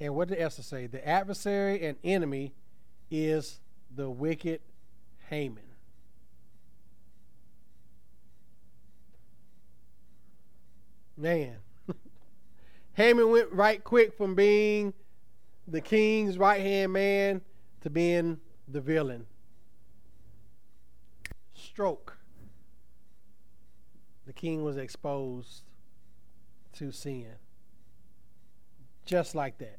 [0.00, 0.86] And what did Esther say?
[0.86, 2.52] The adversary and enemy
[3.10, 3.60] is
[3.94, 4.60] the wicked
[5.28, 5.62] Haman.
[11.16, 11.63] Man.
[12.94, 14.94] Haman went right quick from being
[15.66, 17.40] the king's right hand man
[17.80, 19.26] to being the villain
[21.74, 22.18] stroke,
[24.26, 25.64] the king was exposed
[26.72, 27.26] to sin.
[29.04, 29.78] Just like that.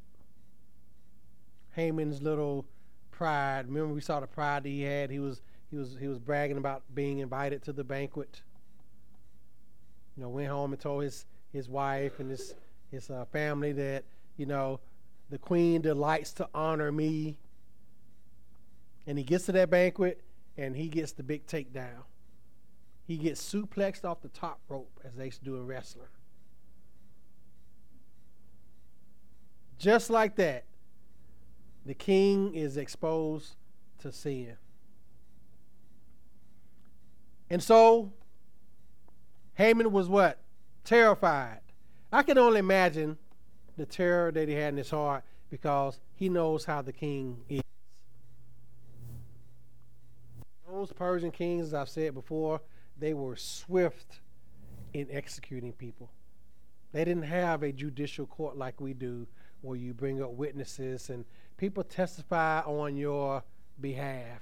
[1.72, 2.66] Haman's little
[3.10, 3.66] pride.
[3.66, 5.10] Remember we saw the pride that he had.
[5.10, 8.42] He was he was he was bragging about being invited to the banquet.
[10.16, 12.54] You know, went home and told his his wife and his
[12.90, 14.04] his a family that
[14.36, 14.80] you know
[15.30, 17.36] the queen delights to honor me.
[19.06, 20.22] And he gets to that banquet
[20.56, 22.04] and he gets the big takedown.
[23.06, 26.08] He gets suplexed off the top rope, as they used to do in wrestling.
[29.78, 30.64] Just like that,
[31.84, 33.54] the king is exposed
[33.98, 34.56] to sin.
[37.48, 38.12] And so,
[39.54, 40.38] Haman was what?
[40.82, 41.60] Terrified.
[42.16, 43.18] I can only imagine
[43.76, 47.60] the terror that he had in his heart because he knows how the king is.
[50.66, 52.62] Those Persian kings, as I've said before,
[52.98, 54.20] they were swift
[54.94, 56.08] in executing people.
[56.92, 59.26] They didn't have a judicial court like we do
[59.60, 61.22] where you bring up witnesses and
[61.58, 63.42] people testify on your
[63.78, 64.40] behalf.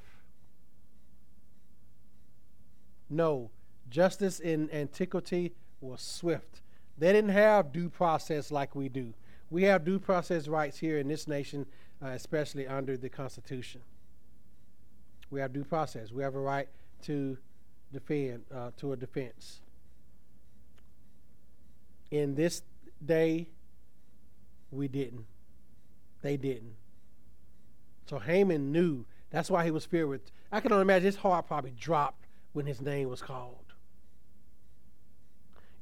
[3.11, 3.51] No,
[3.91, 6.61] justice in antiquity was swift.
[6.97, 9.15] They didn't have due process like we do.
[9.51, 11.67] We have due process rights here in this nation,
[12.03, 13.83] uh, especially under the Constitution.
[15.31, 16.13] We have due process.
[16.13, 16.69] We have a right
[17.03, 17.37] to
[17.93, 19.61] defend, uh, to a defense.
[22.11, 22.63] In this
[23.05, 23.49] day,
[24.71, 25.27] we didn't.
[26.23, 26.75] They didn't.
[28.07, 29.05] So Haman knew.
[29.31, 30.31] That's why he was feared with.
[30.53, 33.64] I can only imagine his heart probably dropped when his name was called.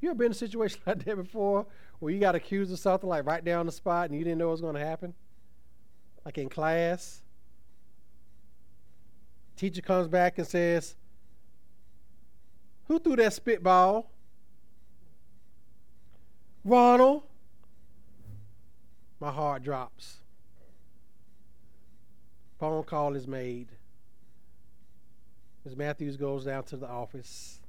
[0.03, 1.65] You ever been in a situation like that before
[1.99, 4.49] where you got accused of something like right down the spot and you didn't know
[4.49, 5.13] it was going to happen?
[6.25, 7.21] Like in class?
[9.55, 10.97] Teacher comes back and says,
[12.89, 14.11] Who threw that spitball?
[16.65, 17.23] Ronald.
[19.21, 20.17] My heart drops.
[22.59, 23.69] Phone call is made.
[25.63, 25.77] Ms.
[25.77, 27.61] Matthews goes down to the office.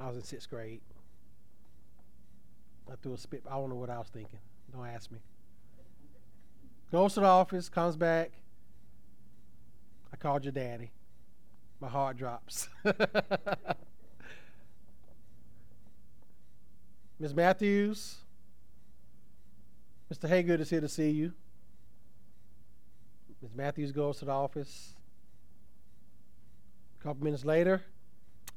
[0.00, 0.80] I was in sixth grade.
[2.90, 3.42] I threw a spit.
[3.50, 4.38] I don't know what I was thinking.
[4.72, 5.18] Don't ask me.
[6.90, 8.32] Goes to the office, comes back.
[10.12, 10.90] I called your daddy.
[11.80, 12.68] My heart drops.
[17.18, 17.34] Ms.
[17.34, 18.16] Matthews,
[20.12, 20.28] Mr.
[20.28, 21.32] Haygood is here to see you.
[23.42, 23.52] Ms.
[23.54, 24.94] Matthews goes to the office.
[27.00, 27.82] A couple minutes later,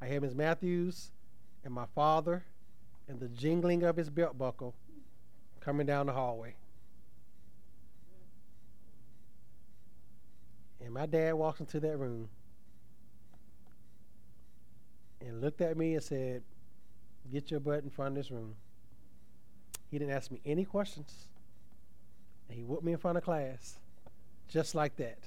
[0.02, 0.36] I hear Ms.
[0.36, 1.12] Matthews
[1.64, 2.46] and my father
[3.08, 4.76] and the jingling of his belt buckle
[5.60, 6.56] coming down the hallway.
[10.84, 12.30] And my dad walks into that room
[15.22, 16.44] and looked at me and said,
[17.32, 18.56] Get your butt in front of this room.
[19.92, 21.28] He didn't ask me any questions.
[22.48, 23.80] And he whooped me in front of class,
[24.48, 25.20] just like that.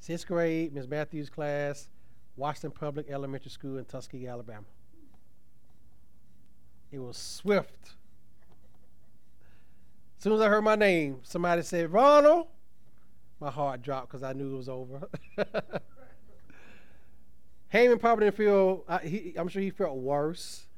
[0.00, 0.88] Sixth grade, Ms.
[0.88, 1.88] Matthews' class,
[2.36, 4.64] Washington Public Elementary School in Tuskegee, Alabama.
[6.96, 7.90] It was swift.
[10.16, 12.46] As soon as I heard my name, somebody said, Ronald.
[13.38, 15.06] My heart dropped because I knew it was over.
[17.68, 20.68] Haman probably didn't feel, I, he, I'm sure he felt worse,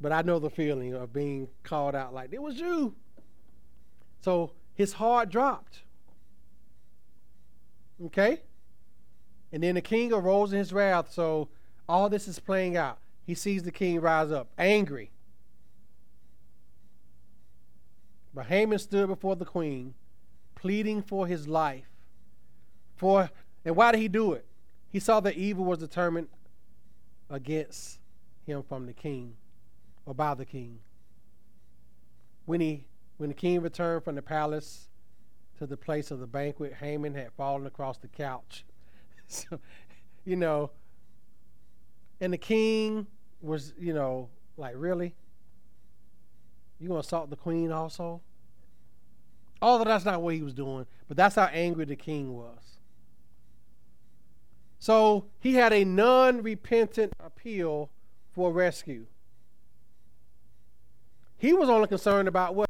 [0.00, 2.94] but I know the feeling of being called out like, it was you.
[4.22, 5.82] So his heart dropped.
[8.06, 8.40] Okay?
[9.52, 11.12] And then the king arose in his wrath.
[11.12, 11.50] So
[11.86, 12.96] all this is playing out.
[13.26, 15.10] He sees the king rise up, angry.
[18.34, 19.94] But Haman stood before the queen,
[20.54, 21.88] pleading for his life.
[22.96, 23.30] For
[23.64, 24.46] and why did he do it?
[24.88, 26.28] He saw that evil was determined
[27.28, 27.98] against
[28.46, 29.36] him from the king,
[30.06, 30.80] or by the king.
[32.46, 32.84] When he
[33.16, 34.88] when the king returned from the palace
[35.58, 38.64] to the place of the banquet, Haman had fallen across the couch.
[39.26, 39.60] so,
[40.24, 40.70] you know,
[42.20, 43.06] and the king
[43.42, 45.14] was, you know, like, really?
[46.80, 48.22] You gonna assault the queen also?
[49.62, 52.78] Although that's not what he was doing, but that's how angry the king was.
[54.78, 57.90] So he had a non repentant appeal
[58.32, 59.06] for rescue.
[61.36, 62.68] He was only concerned about what?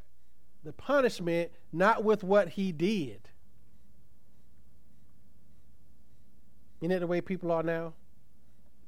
[0.65, 3.29] The punishment, not with what he did.
[6.81, 7.95] Isn't the way people are now?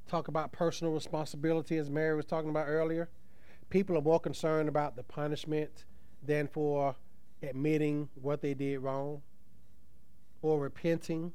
[0.08, 3.08] Talk about personal responsibility, as Mary was talking about earlier.
[3.72, 5.86] People are more concerned about the punishment
[6.22, 6.94] than for
[7.42, 9.22] admitting what they did wrong
[10.42, 11.32] or repenting,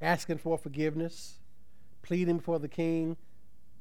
[0.00, 1.38] asking for forgiveness,
[2.02, 3.16] pleading for the king,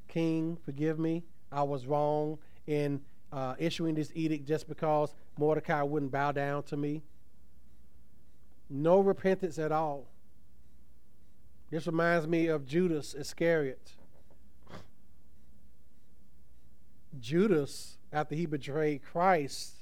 [0.07, 3.01] King, forgive me, I was wrong in
[3.33, 7.01] uh, issuing this edict just because Mordecai wouldn't bow down to me.
[8.69, 10.05] No repentance at all.
[11.71, 13.93] This reminds me of Judas Iscariot.
[17.19, 19.73] Judas after he betrayed Christ,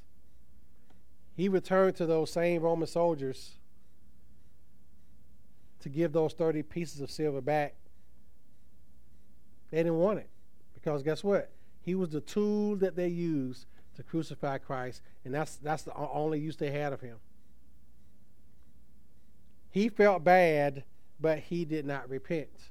[1.35, 3.55] he returned to those same Roman soldiers
[5.79, 7.75] to give those 30 pieces of silver back.
[9.71, 10.29] They didn't want it
[10.73, 11.51] because guess what?
[11.81, 13.65] He was the tool that they used
[13.95, 17.17] to crucify Christ, and that's, that's the only use they had of him.
[19.71, 20.83] He felt bad,
[21.19, 22.68] but he did not repent.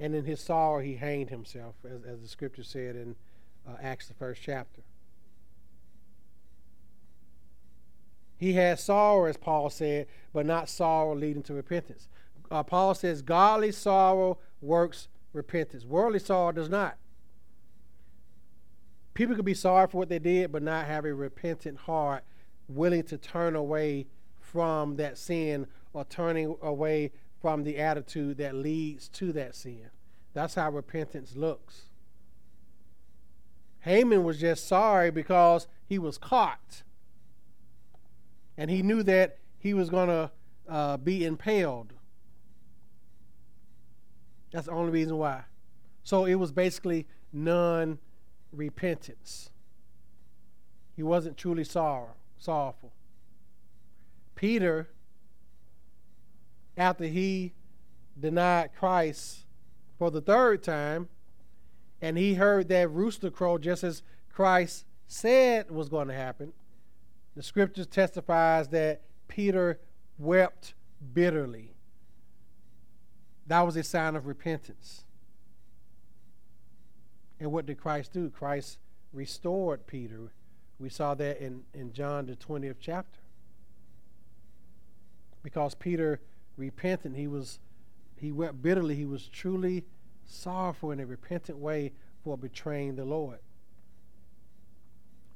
[0.00, 3.16] And in his sorrow, he hanged himself, as, as the scripture said in
[3.68, 4.82] uh, Acts, the first chapter.
[8.36, 12.08] He had sorrow, as Paul said, but not sorrow leading to repentance.
[12.50, 15.84] Uh, Paul says, Godly sorrow works repentance.
[15.84, 16.96] Worldly sorrow does not.
[19.14, 22.22] people could be sorry for what they did, but not have a repentant heart,
[22.68, 24.06] willing to turn away
[24.40, 29.90] from that sin or turning away from the attitude that leads to that sin.
[30.34, 31.88] That's how repentance looks.
[33.80, 36.82] Haman was just sorry because he was caught.
[38.56, 40.30] And he knew that he was going to
[40.68, 41.94] uh, be impaled.
[44.50, 45.44] That's the only reason why.
[46.02, 47.98] So it was basically non
[48.52, 49.50] repentance.
[50.96, 52.92] He wasn't truly sorrow, sorrowful.
[54.34, 54.88] Peter,
[56.78, 57.52] after he
[58.18, 59.44] denied Christ
[59.98, 61.08] for the third time,
[62.00, 64.02] and he heard that rooster crow just as
[64.32, 66.52] Christ said was going to happen,
[67.34, 69.80] the scriptures testifies that Peter
[70.18, 70.74] wept
[71.12, 71.74] bitterly.
[73.48, 75.04] That was a sign of repentance.
[77.40, 78.30] And what did Christ do?
[78.30, 78.78] Christ
[79.12, 80.32] restored Peter.
[80.78, 83.18] We saw that in, in John, the 20th chapter.
[85.42, 86.20] Because Peter
[86.58, 87.58] repented, he was
[88.16, 88.94] he wept bitterly.
[88.96, 89.84] He was truly
[90.26, 91.92] sorrowful in a repentant way
[92.24, 93.38] for betraying the Lord.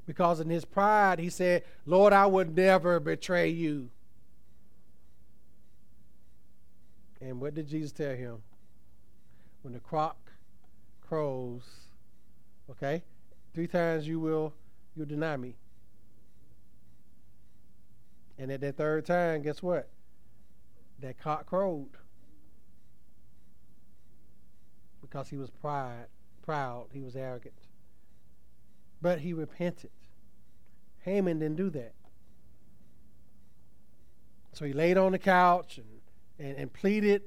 [0.04, 3.88] Because in his pride, he said, Lord, I would never betray you.
[7.20, 8.42] And what did Jesus tell him?
[9.62, 10.16] When the cock
[11.06, 11.62] crows,
[12.68, 13.04] okay,
[13.54, 14.52] three times you will
[14.96, 15.54] you deny me.
[18.38, 19.88] And at that third time, guess what?
[21.02, 21.90] That cock crowed.
[25.00, 26.06] Because he was pride,
[26.42, 27.54] proud, he was arrogant.
[29.02, 29.90] But he repented.
[31.00, 31.92] Haman didn't do that.
[34.54, 36.02] So he laid on the couch and
[36.42, 37.22] and, and pleaded.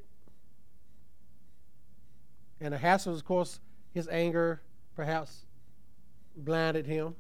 [2.60, 3.60] And Ahasuerus, of course,
[3.94, 4.62] his anger
[4.96, 5.46] perhaps
[6.36, 7.16] blinded him.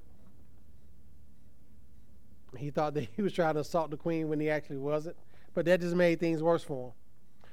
[2.58, 5.16] He thought that he was trying to assault the queen when he actually wasn't.
[5.56, 6.94] But that just made things worse for him.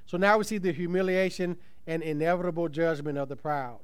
[0.05, 3.80] So now we see the humiliation and inevitable judgment of the proud.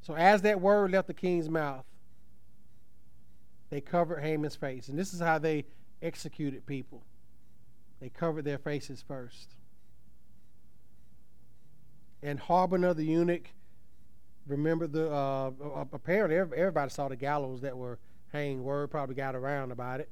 [0.00, 1.84] So as that word left the king's mouth,
[3.70, 4.88] they covered Haman's face.
[4.88, 5.64] And this is how they
[6.00, 7.02] executed people.
[8.00, 9.54] They covered their faces first.
[12.22, 13.50] And Harbonah the eunuch,
[14.46, 15.50] remember the, uh,
[15.92, 17.98] apparently everybody saw the gallows that were
[18.32, 18.62] hanging.
[18.62, 20.08] Word probably got around about it.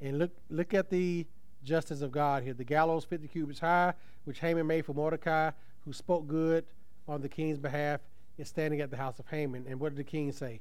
[0.00, 1.26] And look, look at the
[1.62, 2.54] justice of God here.
[2.54, 5.50] The gallows 50 cubits high, which Haman made for Mordecai,
[5.84, 6.64] who spoke good
[7.08, 8.00] on the king's behalf,
[8.38, 9.66] is standing at the house of Haman.
[9.68, 10.60] And what did the king say?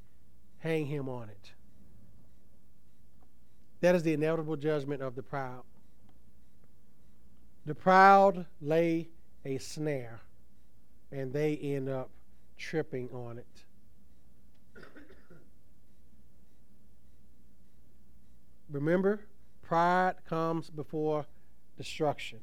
[0.59, 1.51] Hang him on it.
[3.81, 5.63] That is the inevitable judgment of the proud.
[7.65, 9.09] The proud lay
[9.45, 10.21] a snare,
[11.11, 12.09] and they end up
[12.57, 13.65] tripping on it.
[18.69, 19.21] Remember,
[19.61, 21.25] pride comes before
[21.77, 22.39] destruction,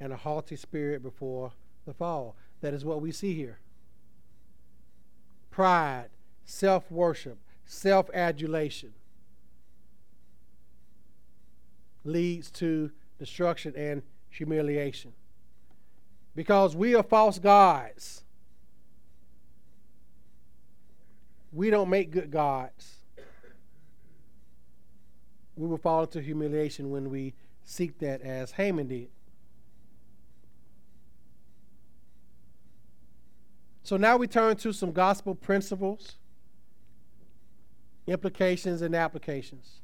[0.00, 1.52] and a haughty spirit before
[1.86, 2.36] the fall.
[2.60, 3.58] That is what we see here.
[5.50, 6.08] Pride,
[6.44, 8.92] self worship, self adulation
[12.04, 15.12] leads to destruction and humiliation.
[16.34, 18.24] Because we are false gods.
[21.52, 23.03] We don't make good gods.
[25.56, 29.08] We will fall into humiliation when we seek that as Haman did.
[33.82, 36.16] So now we turn to some gospel principles,
[38.06, 39.80] implications, and applications.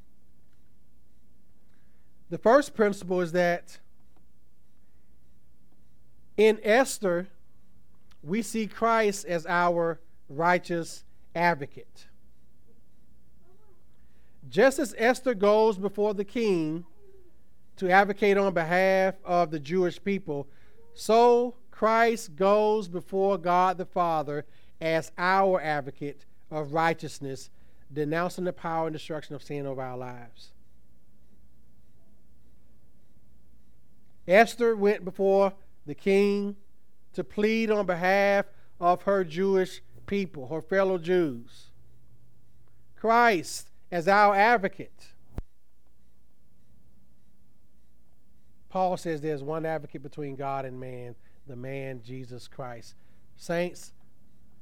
[2.30, 3.78] The first principle is that
[6.36, 7.28] in Esther,
[8.22, 11.04] we see Christ as our righteous
[11.34, 12.06] advocate.
[14.50, 16.84] Just as Esther goes before the king
[17.76, 20.48] to advocate on behalf of the Jewish people,
[20.92, 24.44] so Christ goes before God the Father
[24.80, 27.48] as our advocate of righteousness,
[27.92, 30.48] denouncing the power and destruction of sin over our lives.
[34.26, 35.52] Esther went before
[35.86, 36.56] the king
[37.12, 38.46] to plead on behalf
[38.80, 41.68] of her Jewish people, her fellow Jews.
[42.96, 45.08] Christ as our advocate.
[48.68, 51.16] Paul says there's one advocate between God and man,
[51.46, 52.94] the man Jesus Christ.
[53.36, 53.92] Saints,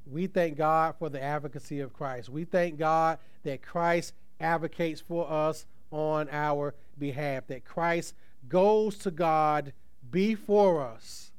[0.09, 2.29] we thank God for the advocacy of Christ.
[2.29, 8.15] We thank God that Christ advocates for us on our behalf, that Christ
[8.47, 9.73] goes to God
[10.09, 11.31] before us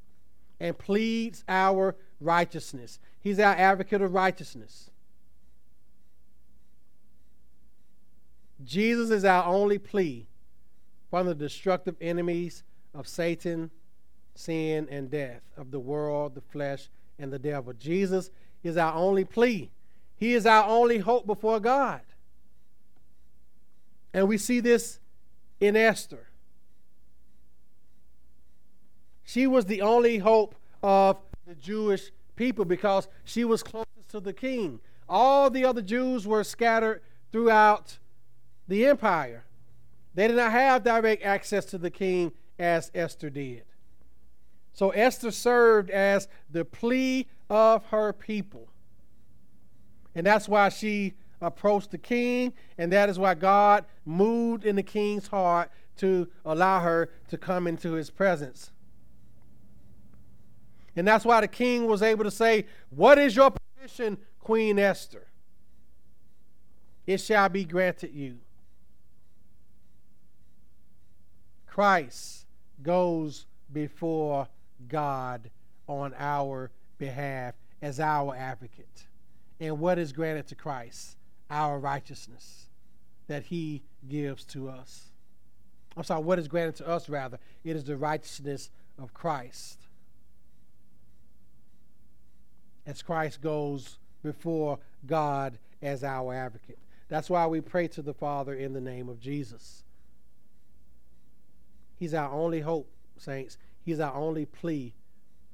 [0.59, 2.99] and pleads our righteousness.
[3.19, 4.89] He's our advocate of righteousness.
[8.63, 10.27] Jesus is our only plea
[11.09, 13.71] from the destructive enemies of Satan,
[14.35, 16.89] sin, and death, of the world, the flesh,
[17.19, 17.73] and the devil.
[17.73, 18.31] Jesus
[18.63, 19.71] is our only plea.
[20.15, 22.01] He is our only hope before God.
[24.13, 24.99] And we see this
[25.59, 26.27] in Esther.
[29.23, 34.33] She was the only hope of the Jewish people because she was closest to the
[34.33, 34.79] king.
[35.07, 37.01] All the other Jews were scattered
[37.31, 37.97] throughout
[38.71, 39.43] the empire.
[40.15, 43.63] They did not have direct access to the king as Esther did.
[44.71, 48.69] So Esther served as the plea of her people.
[50.15, 54.83] And that's why she approached the king, and that is why God moved in the
[54.83, 58.71] king's heart to allow her to come into his presence.
[60.95, 65.27] And that's why the king was able to say, What is your petition, Queen Esther?
[67.05, 68.39] It shall be granted you.
[71.71, 72.45] Christ
[72.83, 74.45] goes before
[74.89, 75.49] God
[75.87, 79.05] on our behalf as our advocate.
[79.57, 81.15] And what is granted to Christ?
[81.49, 82.67] Our righteousness
[83.27, 85.11] that he gives to us.
[85.95, 87.39] I'm sorry, what is granted to us, rather?
[87.63, 88.69] It is the righteousness
[88.99, 89.79] of Christ.
[92.85, 96.79] As Christ goes before God as our advocate.
[97.07, 99.83] That's why we pray to the Father in the name of Jesus.
[102.01, 103.59] He's our only hope, saints.
[103.85, 104.95] He's our only plea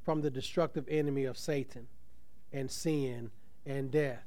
[0.02, 1.88] from the destructive enemy of Satan
[2.54, 3.32] and sin
[3.66, 4.24] and death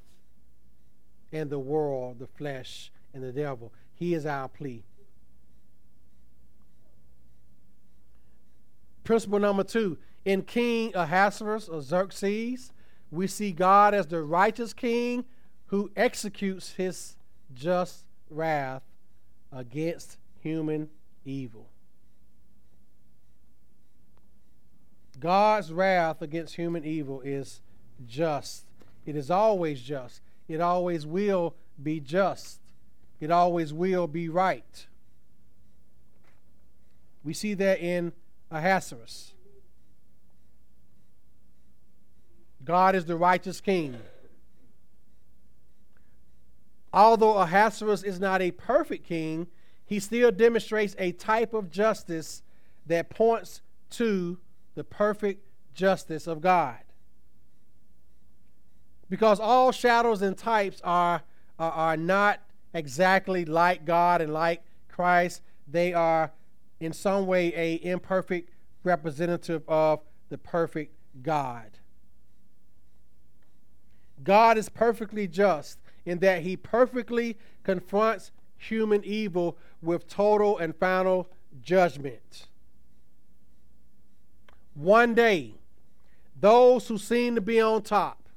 [1.32, 3.72] and the world, the flesh, and the devil.
[3.94, 4.84] He is our plea.
[9.02, 9.96] Principle number two
[10.26, 12.70] in King Ahasuerus or Xerxes,
[13.10, 15.24] we see God as the righteous king
[15.68, 17.16] who executes his
[17.54, 18.82] just wrath
[19.50, 20.90] against human
[21.24, 21.69] evil.
[25.20, 27.60] God's wrath against human evil is
[28.06, 28.64] just.
[29.06, 30.20] It is always just.
[30.48, 32.58] It always will be just.
[33.20, 34.86] It always will be right.
[37.22, 38.12] We see that in
[38.50, 39.34] Ahasuerus.
[42.64, 43.96] God is the righteous king.
[46.92, 49.46] Although Ahasuerus is not a perfect king,
[49.84, 52.42] he still demonstrates a type of justice
[52.86, 53.60] that points
[53.90, 54.38] to
[54.80, 56.78] the perfect justice of God.
[59.10, 61.20] Because all shadows and types are,
[61.58, 62.40] are, are not
[62.72, 66.32] exactly like God and like Christ, they are
[66.80, 70.00] in some way a imperfect representative of
[70.30, 71.78] the perfect God.
[74.24, 81.28] God is perfectly just in that he perfectly confronts human evil with total and final
[81.60, 82.46] judgment.
[84.74, 85.54] One day,
[86.38, 88.28] those who seem to be on top,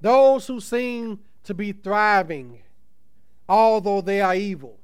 [0.00, 2.60] those who seem to be thriving,
[3.48, 4.78] although they are evil.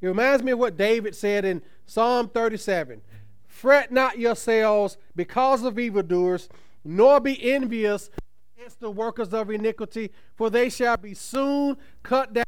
[0.00, 3.02] It reminds me of what David said in Psalm 37
[3.46, 6.48] Fret not yourselves because of evildoers,
[6.84, 8.08] nor be envious
[8.56, 12.44] against the workers of iniquity, for they shall be soon cut down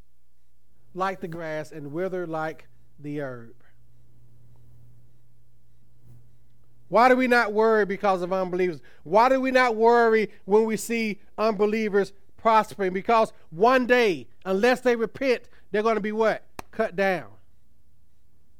[0.94, 2.68] like the grass and wither like
[2.98, 3.54] the herb.
[6.88, 8.82] Why do we not worry because of unbelievers?
[9.02, 12.92] Why do we not worry when we see unbelievers prospering?
[12.92, 16.44] Because one day, unless they repent, they're going to be what?
[16.70, 17.28] Cut down.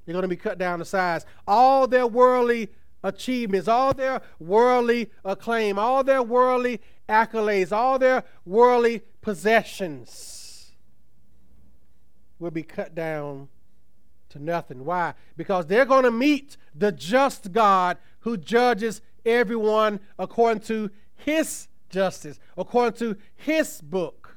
[0.06, 1.26] They're going to be cut down to size.
[1.46, 2.70] All their worldly
[3.04, 6.80] achievements, all their worldly acclaim, all their worldly
[7.10, 10.31] accolades, all their worldly possessions
[12.42, 13.48] will be cut down
[14.28, 14.84] to nothing.
[14.84, 15.14] Why?
[15.36, 22.40] Because they're going to meet the just God who judges everyone according to his justice,
[22.56, 24.36] according to his book,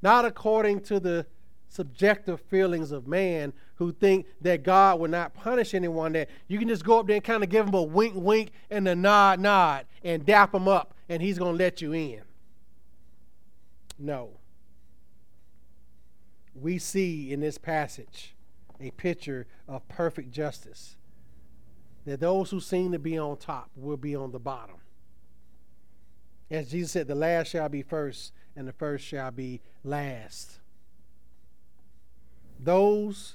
[0.00, 1.26] not according to the
[1.68, 6.68] subjective feelings of man who think that God will not punish anyone, that you can
[6.68, 9.40] just go up there and kind of give him a wink, wink, and a nod,
[9.40, 12.22] nod, and dap him up, and he's going to let you in.
[13.98, 14.30] No
[16.60, 18.34] we see in this passage
[18.80, 20.96] a picture of perfect justice.
[22.04, 24.76] That those who seem to be on top will be on the bottom.
[26.50, 30.60] As Jesus said, the last shall be first, and the first shall be last.
[32.60, 33.34] Those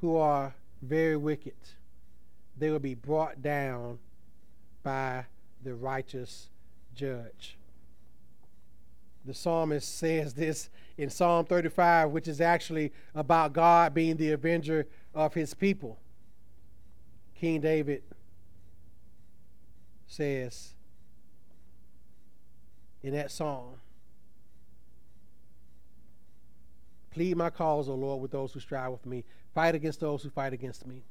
[0.00, 1.56] who are very wicked,
[2.56, 3.98] they will be brought down
[4.84, 5.26] by
[5.64, 6.48] the righteous
[6.94, 7.58] judge.
[9.26, 14.86] The psalmist says this in Psalm 35, which is actually about God being the avenger
[15.14, 15.98] of his people.
[17.34, 18.02] King David
[20.06, 20.74] says
[23.02, 23.74] in that psalm,
[27.10, 29.24] Plead my cause, O Lord, with those who strive with me.
[29.54, 31.02] Fight against those who fight against me.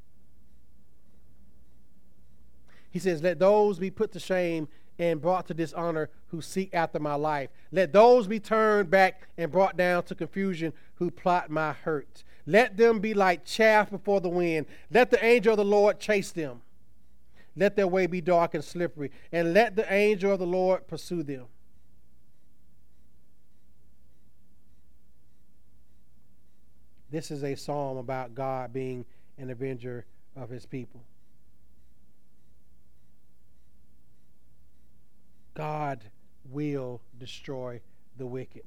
[2.92, 4.68] He says, Let those be put to shame
[4.98, 7.50] and brought to dishonor who seek after my life.
[7.72, 12.24] Let those be turned back and brought down to confusion who plot my hurt.
[12.46, 14.68] Let them be like chaff before the wind.
[14.92, 16.62] Let the angel of the Lord chase them.
[17.56, 21.24] Let their way be dark and slippery, and let the angel of the Lord pursue
[21.24, 21.46] them.
[27.10, 29.06] This is a psalm about God being
[29.38, 31.02] an avenger of his people.
[35.56, 36.04] God
[36.52, 37.82] will destroy
[38.18, 38.64] the wicked.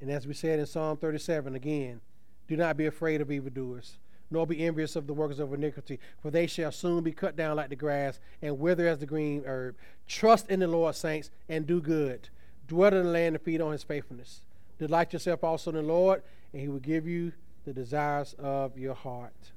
[0.00, 2.00] And as we said in Psalm 37 again,
[2.48, 3.96] do not be afraid of evildoers,
[4.30, 7.56] nor be envious of the workers of iniquity, for they shall soon be cut down
[7.56, 9.76] like the grass and wither as the green herb.
[10.06, 12.28] Trust in the Lord, saints, and do good.
[12.66, 14.40] Dwell in the land and feed on his faithfulness.
[14.78, 17.32] Delight yourself also in the Lord, and he will give you
[17.64, 19.52] the desires of your heart.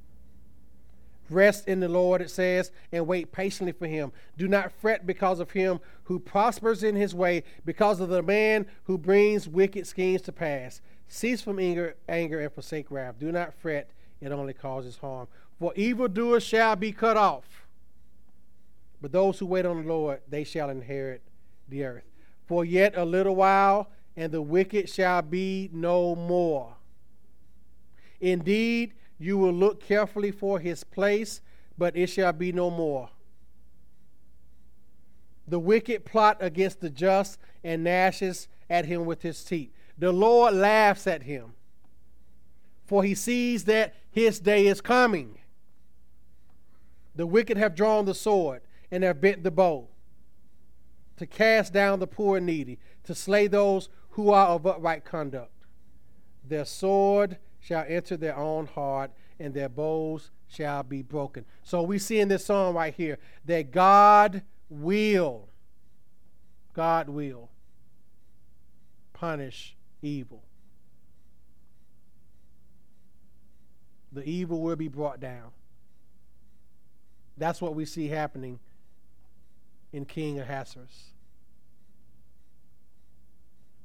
[1.29, 4.11] Rest in the Lord, it says, and wait patiently for him.
[4.37, 8.65] Do not fret because of him who prospers in his way, because of the man
[8.85, 10.81] who brings wicked schemes to pass.
[11.07, 13.15] Cease from anger, anger and forsake wrath.
[13.19, 15.27] Do not fret, it only causes harm.
[15.59, 17.67] For evildoers shall be cut off.
[19.01, 21.21] But those who wait on the Lord, they shall inherit
[21.67, 22.03] the earth.
[22.45, 26.75] For yet a little while, and the wicked shall be no more.
[28.19, 31.41] Indeed, you will look carefully for his place,
[31.77, 33.09] but it shall be no more.
[35.47, 39.71] The wicked plot against the just and gnashes at him with his teeth.
[39.97, 41.53] The Lord laughs at him,
[42.85, 45.39] for he sees that his day is coming.
[47.15, 48.61] The wicked have drawn the sword
[48.91, 49.87] and have bent the bow
[51.17, 55.51] to cast down the poor and needy, to slay those who are of upright conduct.
[56.47, 57.37] Their sword
[57.67, 61.43] shall enter their own heart, and their bows shall be broken.
[61.63, 65.49] So we see in this song right here that God will,
[66.73, 67.49] God will
[69.11, 70.43] punish evil.
[74.13, 75.51] The evil will be brought down.
[77.35, 78.59] That's what we see happening
[79.91, 81.11] in King Ahasuerus.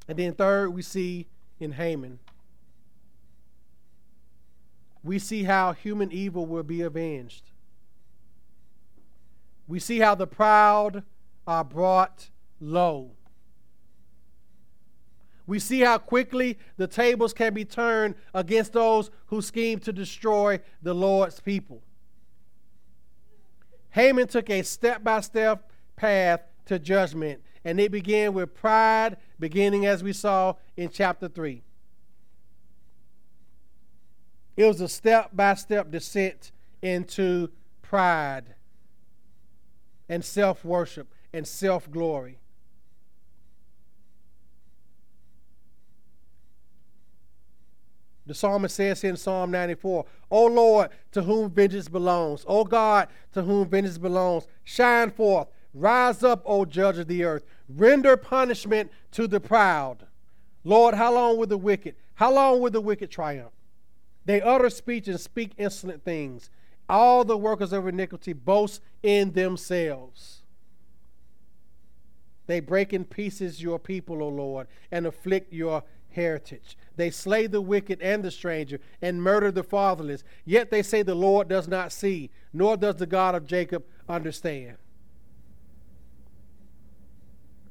[0.07, 1.27] And then third, we see
[1.59, 2.21] in Haman
[5.03, 7.51] we see how human evil will be avenged.
[9.67, 11.03] We see how the proud
[11.47, 12.31] are brought
[12.61, 13.13] low.
[15.47, 20.61] We see how quickly the tables can be turned against those who scheme to destroy
[20.83, 21.83] the Lord's people.
[23.91, 29.85] Haman took a step by step path to judgment, and it began with pride, beginning
[29.85, 31.63] as we saw in chapter 3.
[34.57, 37.51] It was a step by step descent into
[37.81, 38.55] pride
[40.09, 42.39] and self worship and self glory.
[48.25, 53.43] The psalmist says in Psalm 94, O Lord, to whom vengeance belongs, O God, to
[53.43, 59.27] whom vengeance belongs, shine forth, rise up, O judge of the earth, render punishment to
[59.27, 60.07] the proud.
[60.63, 63.53] Lord, how long will the wicked, how long will the wicked triumph?
[64.25, 66.51] They utter speech and speak insolent things.
[66.89, 70.43] All the workers of iniquity boast in themselves.
[72.47, 76.77] They break in pieces your people, O Lord, and afflict your heritage.
[76.97, 80.25] They slay the wicked and the stranger and murder the fatherless.
[80.45, 84.77] Yet they say the Lord does not see, nor does the God of Jacob understand.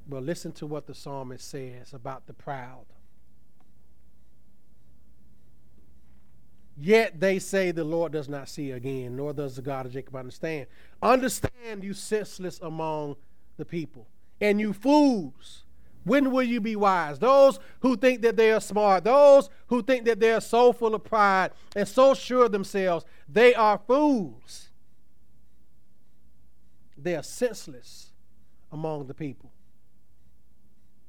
[0.08, 2.86] But listen to what the psalmist says about the proud.
[6.84, 10.16] Yet they say the Lord does not see again, nor does the God of Jacob
[10.16, 10.66] understand.
[11.04, 13.18] Understand, you senseless among
[13.58, 14.08] the people,
[14.40, 15.64] and you fools.
[16.06, 17.20] When will you be wise?
[17.20, 20.96] Those who think that they are smart, those who think that they are so full
[20.96, 24.70] of pride and so sure of themselves, they are fools.
[26.98, 28.08] They are senseless
[28.72, 29.52] among the people.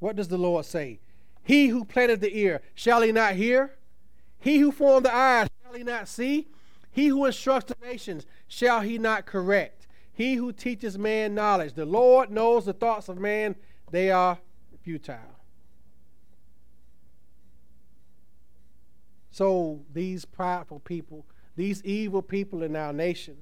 [0.00, 1.00] What does the Lord say?
[1.42, 3.72] He who planted the ear, shall he not hear?
[4.38, 6.48] He who formed the eyes, he not see?
[6.90, 9.86] He who instructs the nations, shall he not correct?
[10.12, 11.72] He who teaches man knowledge.
[11.72, 13.56] The Lord knows the thoughts of man,
[13.90, 14.38] they are
[14.82, 15.18] futile.
[19.30, 21.24] So these prideful people,
[21.56, 23.38] these evil people in our nation,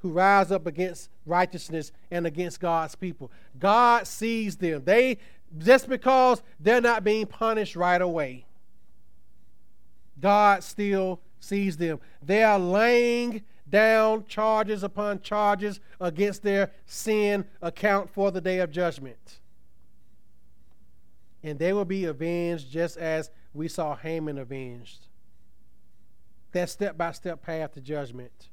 [0.00, 3.30] who rise up against righteousness and against God's people.
[3.58, 4.82] God sees them.
[4.84, 5.18] They
[5.58, 8.44] just because they're not being punished right away.
[10.20, 12.00] God still sees them.
[12.22, 18.70] They are laying down charges upon charges against their sin account for the day of
[18.70, 19.40] judgment.
[21.42, 25.06] And they will be avenged just as we saw Haman avenged.
[26.52, 28.48] That step by step path to judgment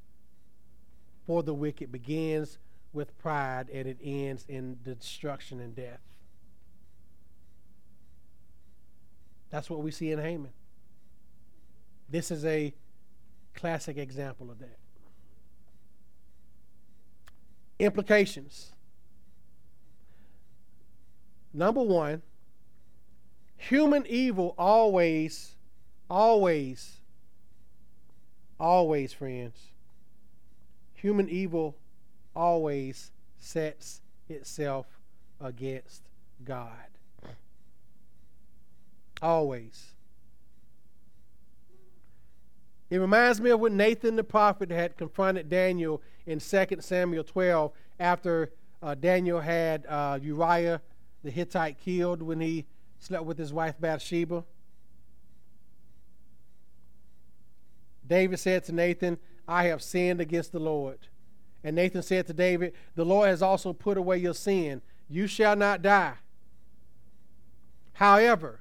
[1.26, 2.58] for the wicked begins
[2.92, 6.02] with pride and it ends in destruction and death.
[9.50, 10.52] That's what we see in Haman.
[12.14, 12.72] This is a
[13.56, 14.78] classic example of that.
[17.80, 18.72] Implications.
[21.52, 22.22] Number one,
[23.58, 25.56] human evil always,
[26.08, 26.98] always,
[28.60, 29.72] always, friends,
[30.94, 31.76] human evil
[32.36, 33.10] always
[33.40, 34.86] sets itself
[35.42, 36.04] against
[36.44, 36.70] God.
[39.20, 39.94] Always.
[42.94, 47.72] It reminds me of when Nathan the prophet had confronted Daniel in 2 Samuel 12
[48.00, 48.52] after
[48.84, 50.80] uh, Daniel had uh, Uriah
[51.24, 52.68] the Hittite killed when he
[53.00, 54.44] slept with his wife Bathsheba.
[58.08, 59.18] David said to Nathan,
[59.48, 61.00] I have sinned against the Lord.
[61.64, 64.84] And Nathan said to David, The Lord has also put away your sin.
[65.10, 66.18] You shall not die.
[67.94, 68.60] However,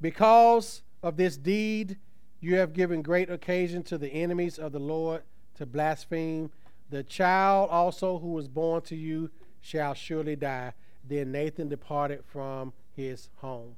[0.00, 1.98] because of this deed,
[2.42, 5.22] you have given great occasion to the enemies of the Lord
[5.54, 6.50] to blaspheme.
[6.90, 9.30] The child also who was born to you
[9.60, 10.72] shall surely die.
[11.08, 13.76] Then Nathan departed from his home.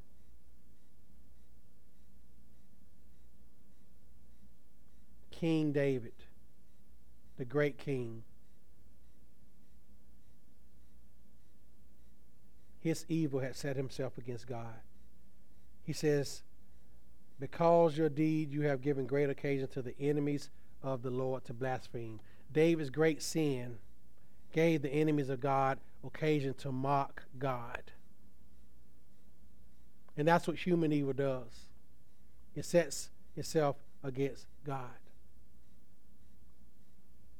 [5.30, 6.14] King David,
[7.36, 8.22] the great king.
[12.80, 14.80] His evil had set himself against God.
[15.82, 16.42] He says,
[17.44, 20.48] Because your deed you have given great occasion to the enemies
[20.82, 22.18] of the Lord to blaspheme.
[22.50, 23.76] David's great sin
[24.54, 27.82] gave the enemies of God occasion to mock God.
[30.16, 31.66] And that's what human evil does
[32.54, 34.96] it sets itself against God.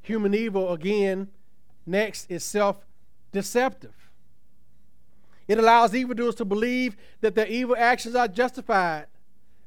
[0.03, 1.29] Human evil, again,
[1.87, 2.85] next is self
[3.33, 4.11] deceptive.
[5.49, 9.07] It allows evildoers to believe that their evil actions are justified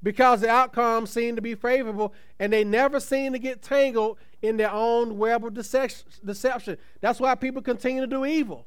[0.03, 4.57] because the outcomes seem to be favorable and they never seem to get tangled in
[4.57, 6.77] their own web of deception.
[7.01, 8.65] That's why people continue to do evil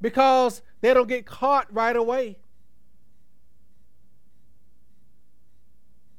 [0.00, 2.36] because they don't get caught right away.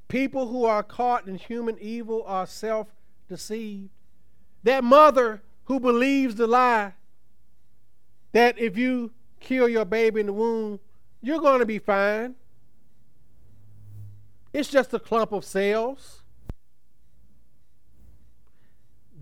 [0.07, 2.87] People who are caught in human evil are self
[3.27, 3.89] deceived.
[4.63, 6.93] That mother who believes the lie
[8.31, 10.79] that if you kill your baby in the womb,
[11.21, 12.35] you're going to be fine.
[14.53, 16.21] It's just a clump of cells.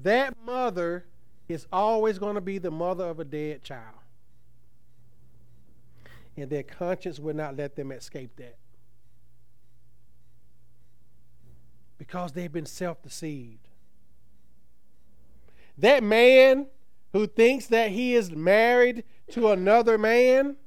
[0.03, 1.05] That mother
[1.47, 3.95] is always going to be the mother of a dead child.
[6.35, 8.57] And their conscience will not let them escape that.
[11.97, 13.67] Because they've been self deceived.
[15.77, 16.67] That man
[17.13, 20.57] who thinks that he is married to another man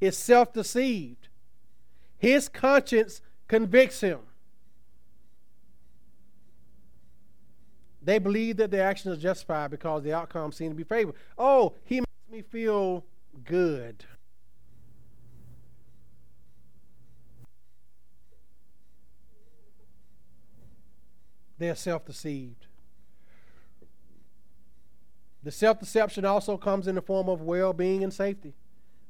[0.00, 1.28] is self deceived.
[2.20, 4.20] His conscience convicts him.
[8.02, 11.18] They believe that their actions are justified because the outcome seems to be favorable.
[11.38, 13.04] Oh, he makes me feel
[13.44, 14.04] good.
[21.56, 22.66] They're self deceived.
[25.42, 28.52] The self deception also comes in the form of well being and safety,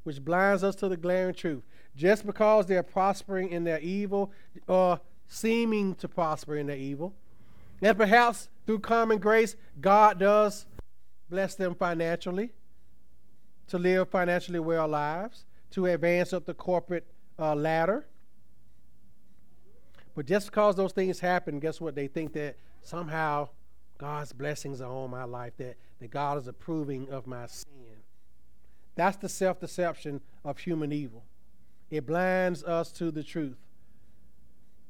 [0.05, 1.65] which blinds us to the glaring truth.
[2.01, 4.33] Just because they're prospering in their evil
[4.67, 4.99] or
[5.29, 7.13] seeming to prosper in their evil,
[7.83, 10.65] and perhaps through common grace, God does
[11.29, 12.55] bless them financially
[13.69, 17.07] to live financially well lives, to advance up the corporate
[17.39, 18.07] uh, ladder.
[20.15, 21.95] But just because those things happen, guess what?
[21.95, 23.51] They think that somehow
[23.99, 27.67] God's blessings are on my life, that, that God is approving of my sin.
[28.95, 31.25] That's the self deception of human evil.
[31.91, 33.59] It blinds us to the truth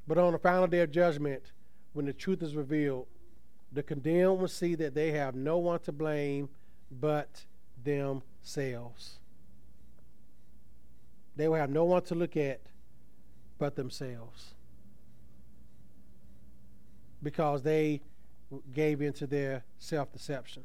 [0.06, 1.52] But on the final day of judgment,
[1.92, 3.06] when the truth is revealed,
[3.72, 6.48] the condemned will see that they have no one to blame
[6.90, 7.44] but
[7.84, 9.18] themselves.
[11.36, 12.60] They will have no one to look at
[13.58, 14.54] but themselves.
[17.22, 18.00] Because they
[18.74, 20.64] gave into their self deception.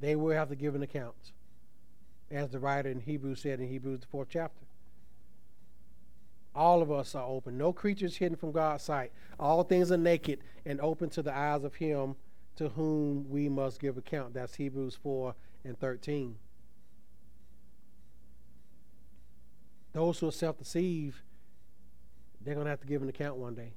[0.00, 1.32] They will have to give an account,
[2.34, 4.64] as the writer in Hebrews said in Hebrews, the fourth chapter.
[6.54, 7.56] All of us are open.
[7.56, 9.12] No creature is hidden from God's sight.
[9.38, 12.16] All things are naked and open to the eyes of Him
[12.56, 14.34] to whom we must give account.
[14.34, 16.36] That's Hebrews 4 and 13.
[19.92, 21.20] Those who are self deceived,
[22.40, 23.72] they're going to have to give an account one day.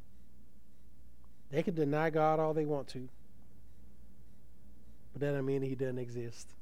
[1.52, 3.08] They can deny God all they want to,
[5.14, 6.57] but that doesn't mean He doesn't exist.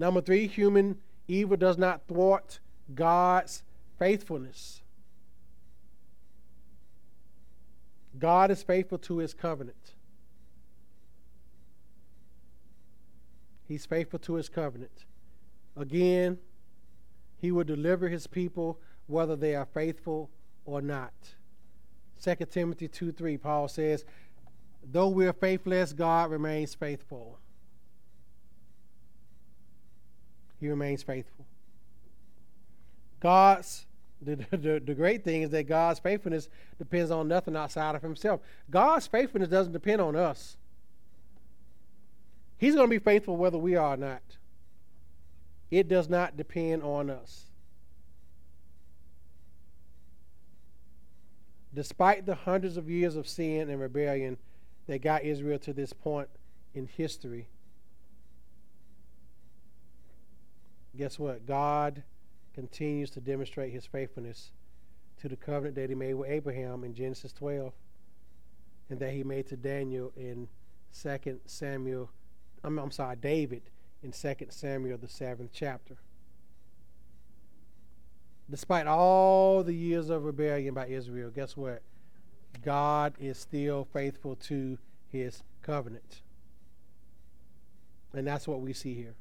[0.00, 0.96] Number three, human
[1.28, 2.58] evil does not thwart
[2.94, 3.62] God's
[3.98, 4.80] faithfulness.
[8.18, 9.92] God is faithful to his covenant.
[13.68, 15.04] He's faithful to his covenant.
[15.76, 16.38] Again,
[17.36, 20.30] he will deliver his people whether they are faithful
[20.64, 21.12] or not.
[22.24, 24.06] 2 Timothy 2 3, Paul says,
[24.82, 27.38] Though we're faithless, God remains faithful.
[30.60, 31.46] He remains faithful.
[33.20, 33.86] God's
[34.22, 36.48] the, the, the great thing is that God's faithfulness
[36.78, 38.40] depends on nothing outside of himself.
[38.70, 40.56] God's faithfulness doesn't depend on us.
[42.58, 44.22] He's going to be faithful whether we are or not.
[45.70, 47.46] It does not depend on us.
[51.72, 54.36] Despite the hundreds of years of sin and rebellion
[54.88, 56.28] that got Israel to this point
[56.74, 57.46] in history,
[61.00, 61.46] guess what?
[61.46, 62.02] God
[62.54, 64.52] continues to demonstrate his faithfulness
[65.18, 67.72] to the covenant that he made with Abraham in Genesis 12
[68.90, 70.46] and that he made to Daniel in
[71.02, 72.10] 2 Samuel
[72.62, 73.62] I'm, I'm sorry, David
[74.02, 75.96] in 2 Samuel, the seventh chapter.
[78.50, 81.80] Despite all the years of rebellion by Israel, guess what?
[82.62, 84.76] God is still faithful to
[85.08, 86.20] his covenant.
[88.12, 89.14] And that's what we see here.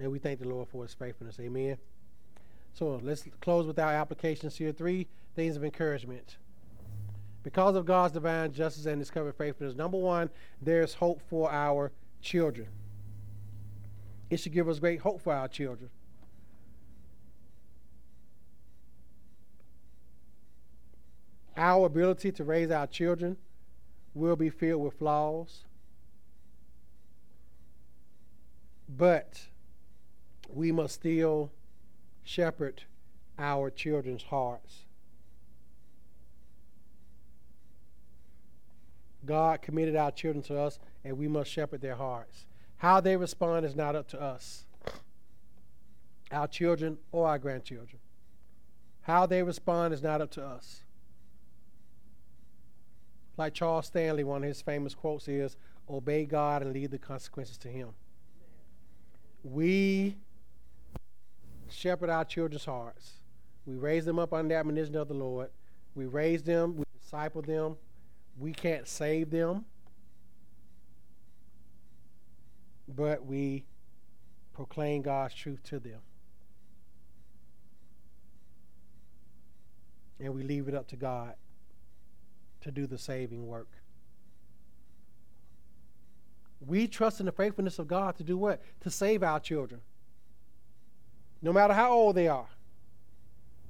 [0.00, 1.38] And we thank the Lord for his faithfulness.
[1.38, 1.76] Amen.
[2.72, 4.72] So let's close with our applications here.
[4.72, 6.36] Three things of encouragement
[7.42, 10.30] because of God's divine justice and his covenant faithfulness, number one,
[10.60, 11.90] there's hope for our
[12.20, 12.68] children.
[14.28, 15.90] It should give us great hope for our children.
[21.56, 23.36] Our ability to raise our children
[24.14, 25.64] will be filled with flaws,
[28.88, 29.40] but
[30.54, 31.50] we must still
[32.22, 32.82] shepherd
[33.38, 34.84] our children's hearts.
[39.24, 42.46] God committed our children to us, and we must shepherd their hearts.
[42.78, 44.64] How they respond is not up to us,
[46.30, 48.00] our children or our grandchildren.
[49.02, 50.82] How they respond is not up to us.
[53.36, 55.56] Like Charles Stanley, one of his famous quotes is
[55.90, 57.88] Obey God and leave the consequences to Him.
[59.42, 60.16] We
[61.70, 63.12] shepherd our children's hearts.
[63.66, 65.50] We raise them up under the admonition of the Lord.
[65.94, 67.76] We raise them, we disciple them,
[68.38, 69.64] we can't save them,
[72.88, 73.64] but we
[74.52, 76.00] proclaim God's truth to them.
[80.18, 81.34] And we leave it up to God
[82.60, 83.68] to do the saving work.
[86.66, 88.60] We trust in the faithfulness of God to do what?
[88.82, 89.80] To save our children.
[91.42, 92.48] No matter how old they are,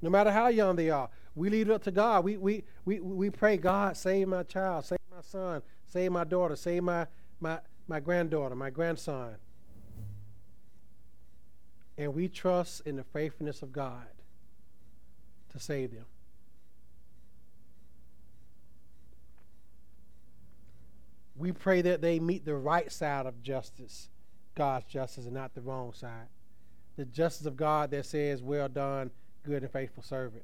[0.01, 2.23] no matter how young they are, we leave it up to God.
[2.23, 6.55] We, we, we, we pray, God, save my child, save my son, save my daughter,
[6.55, 7.07] save my,
[7.39, 9.35] my, my granddaughter, my grandson.
[11.97, 14.07] And we trust in the faithfulness of God
[15.49, 16.05] to save them.
[21.35, 24.09] We pray that they meet the right side of justice,
[24.55, 26.27] God's justice, and not the wrong side.
[27.01, 29.09] The justice of God that says, Well done,
[29.43, 30.43] good and faithful servant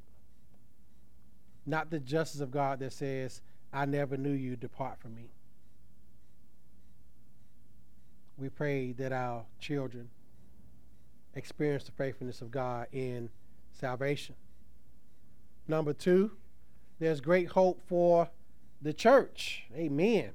[1.67, 3.41] not the justice of God that says,
[3.73, 5.29] I never knew you, depart from me.
[8.37, 10.09] We pray that our children
[11.35, 13.29] experience the faithfulness of God in
[13.73, 14.35] salvation.
[15.67, 16.31] Number two,
[16.99, 18.29] there's great hope for
[18.81, 19.65] the church.
[19.75, 20.31] Amen.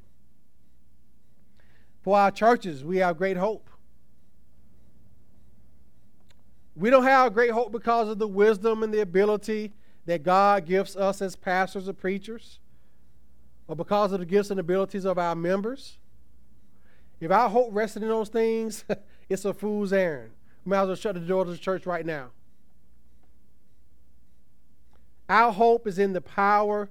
[2.02, 3.70] For our churches, we have great hope.
[6.82, 9.72] We don't have great hope because of the wisdom and the ability
[10.06, 12.58] that God gives us as pastors or preachers,
[13.68, 15.98] or because of the gifts and abilities of our members.
[17.20, 18.84] If our hope rested in those things,
[19.28, 20.32] it's a fool's errand.
[20.64, 22.30] We might as well shut the door to the church right now.
[25.28, 26.90] Our hope is in the power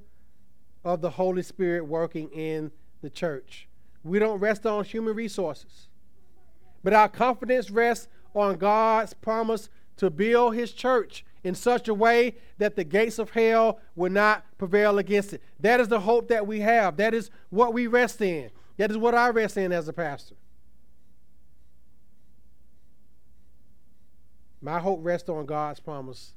[0.85, 2.71] of the Holy Spirit working in
[3.01, 3.67] the church.
[4.05, 5.89] We don't rest on human resources,
[6.81, 9.69] but our confidence rests on God's promise
[10.01, 14.43] to build his church in such a way that the gates of hell will not
[14.57, 15.43] prevail against it.
[15.59, 16.97] That is the hope that we have.
[16.97, 18.49] That is what we rest in.
[18.77, 20.33] That is what I rest in as a pastor.
[24.59, 26.33] My hope rests on God's promise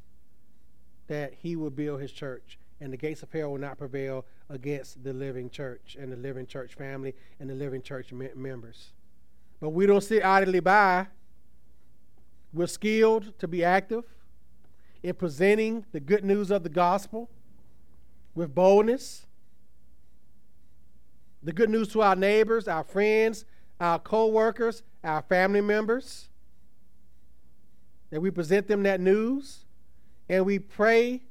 [1.07, 5.03] that he will build his church and the gates of hell will not prevail against
[5.03, 8.93] the living church and the living church family and the living church members.
[9.59, 11.07] But we don't sit idly by.
[12.55, 14.05] We're skilled to be active
[15.03, 17.29] in presenting the good news of the gospel
[18.35, 19.27] with boldness.
[21.43, 23.45] The good news to our neighbors, our friends,
[23.81, 26.29] our co workers, our family members.
[28.11, 29.65] That we present them that news
[30.29, 31.23] and we pray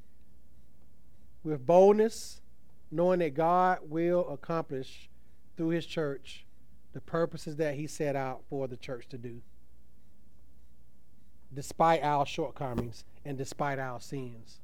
[1.42, 2.42] with boldness,
[2.90, 5.08] knowing that God will accomplish
[5.56, 6.44] through his church
[6.92, 9.40] the purposes that he set out for the church to do,
[11.54, 14.60] despite our shortcomings and despite our sins.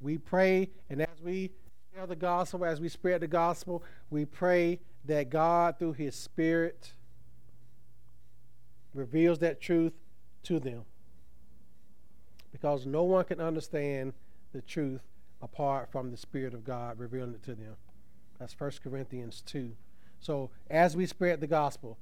[0.00, 1.50] We pray, and as we
[1.94, 6.92] share the gospel, as we spread the gospel, we pray that God, through his Spirit,
[8.92, 9.92] reveals that truth
[10.44, 10.84] to them.
[12.52, 14.14] Because no one can understand
[14.52, 15.02] the truth
[15.42, 17.76] apart from the Spirit of God revealing it to them.
[18.38, 19.72] That's 1 Corinthians 2.
[20.20, 21.98] So as we spread the gospel,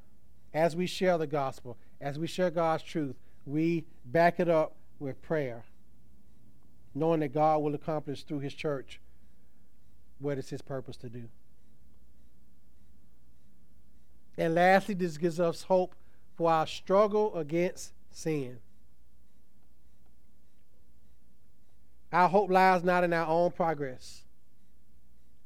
[0.52, 3.16] as we share the gospel, as we share God's truth,
[3.46, 5.64] we back it up with prayer,
[6.94, 9.00] knowing that God will accomplish through his church
[10.18, 11.28] what is his purpose to do.
[14.36, 15.94] And lastly, this gives us hope
[16.36, 18.58] for our struggle against sin.
[22.12, 24.22] Our hope lies not in our own progress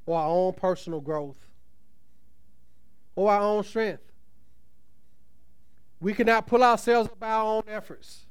[0.06, 1.46] or our own personal growth
[3.16, 4.07] or our own strength.
[6.00, 8.26] We cannot pull ourselves up by our own efforts.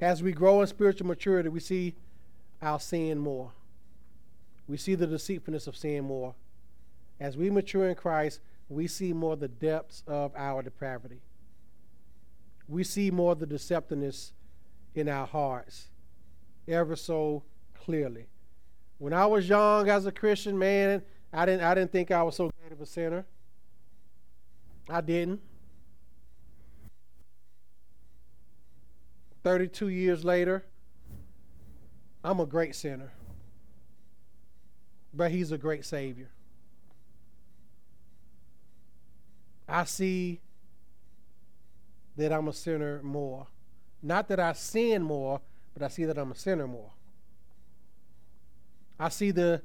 [0.00, 1.94] As we grow in spiritual maturity, we see
[2.60, 3.52] our sin more.
[4.68, 6.34] We see the deceitfulness of sin more.
[7.20, 11.20] As we mature in Christ, we see more the depths of our depravity
[12.68, 14.32] we see more the deceptiveness
[14.94, 15.88] in our hearts
[16.66, 17.42] ever so
[17.74, 18.26] clearly.
[18.98, 21.02] When I was young as a Christian, man,
[21.36, 23.26] I didn't I didn't think I was so great of a sinner.
[24.88, 25.42] I didn't.
[29.44, 30.64] 32 years later,
[32.24, 33.12] I'm a great sinner.
[35.12, 36.30] But he's a great savior.
[39.68, 40.40] I see
[42.16, 43.46] that I'm a sinner more.
[44.02, 45.42] Not that I sin more,
[45.74, 46.92] but I see that I'm a sinner more.
[48.98, 49.60] I see the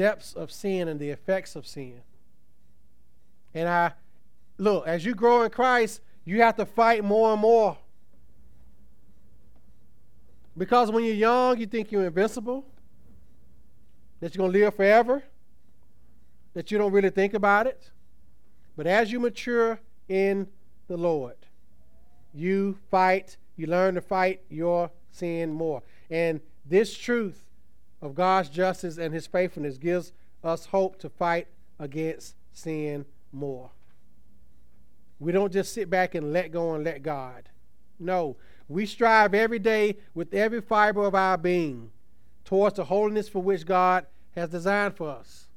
[0.00, 2.00] depths of sin and the effects of sin.
[3.52, 3.92] And I
[4.56, 7.76] look, as you grow in Christ, you have to fight more and more.
[10.56, 12.64] Because when you're young, you think you're invincible,
[14.20, 15.22] that you're going to live forever,
[16.54, 17.90] that you don't really think about it.
[18.78, 20.48] But as you mature in
[20.88, 21.36] the Lord,
[22.32, 25.82] you fight, you learn to fight your sin more.
[26.08, 27.44] And this truth
[28.02, 30.12] of God's justice and his faithfulness gives
[30.42, 31.48] us hope to fight
[31.78, 33.70] against sin more.
[35.18, 37.48] We don't just sit back and let go and let God.
[37.98, 38.36] No,
[38.68, 41.90] we strive every day with every fiber of our being
[42.44, 45.48] towards the holiness for which God has designed for us.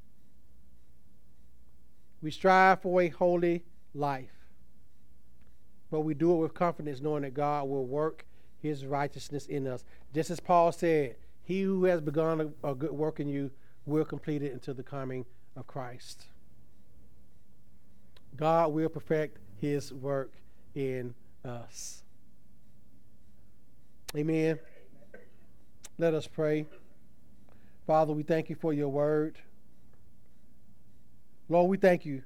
[2.20, 3.64] We strive for a holy
[3.94, 4.34] life
[5.94, 8.26] but we do it with confidence, knowing that God will work
[8.60, 9.84] his righteousness in us.
[10.12, 11.14] Just as Paul said,
[11.44, 13.50] He who has begun a, a good work in you
[13.86, 15.26] will complete it until the coming
[15.56, 16.24] of Christ.
[18.36, 20.32] God will perfect his work
[20.74, 21.14] in
[21.44, 22.02] us.
[24.16, 24.58] Amen.
[25.98, 26.66] Let us pray.
[27.86, 29.38] Father, we thank you for your word.
[31.48, 32.22] Lord, we thank you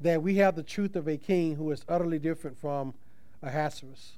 [0.00, 2.94] that we have the truth of a king who is utterly different from
[3.42, 4.12] Ahasuerus.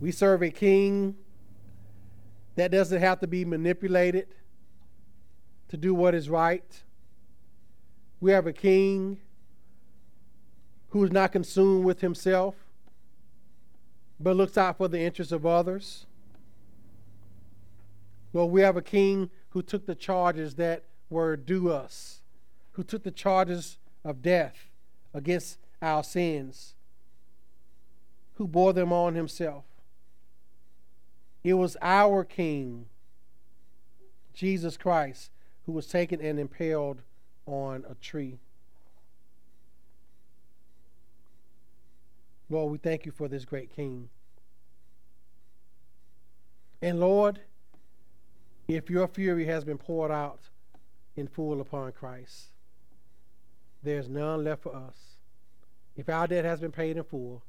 [0.00, 1.16] We serve a king
[2.60, 4.26] that doesn't have to be manipulated,
[5.68, 6.82] to do what is right.
[8.20, 9.18] We have a king
[10.90, 12.54] who is not consumed with himself,
[14.18, 16.04] but looks out for the interests of others.
[18.34, 22.20] Well, we have a king who took the charges that were due us,
[22.72, 24.68] who took the charges of death
[25.14, 26.74] against our sins,
[28.34, 29.64] who bore them on himself.
[31.42, 32.86] It was our king,
[34.34, 35.30] Jesus Christ,
[35.66, 37.02] who was taken and impaled
[37.46, 38.38] on a tree.
[42.48, 44.08] Lord, we thank you for this great king.
[46.82, 47.40] And Lord,
[48.66, 50.40] if your fury has been poured out
[51.16, 52.48] in full upon Christ,
[53.82, 54.96] there's none left for us.
[55.96, 57.42] If our debt has been paid in full,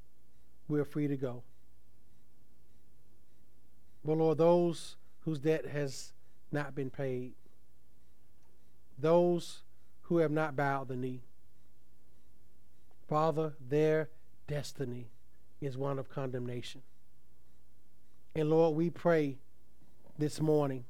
[0.67, 1.43] we're free to go.
[4.03, 6.13] But Lord, those whose debt has
[6.51, 7.33] not been paid,
[8.97, 9.61] those
[10.03, 11.21] who have not bowed the knee,
[13.07, 14.09] Father, their
[14.47, 15.07] destiny
[15.59, 16.81] is one of condemnation.
[18.35, 19.37] And Lord, we pray
[20.17, 20.85] this morning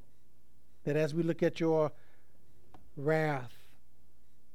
[0.83, 1.91] that as we look at your
[2.95, 3.53] wrath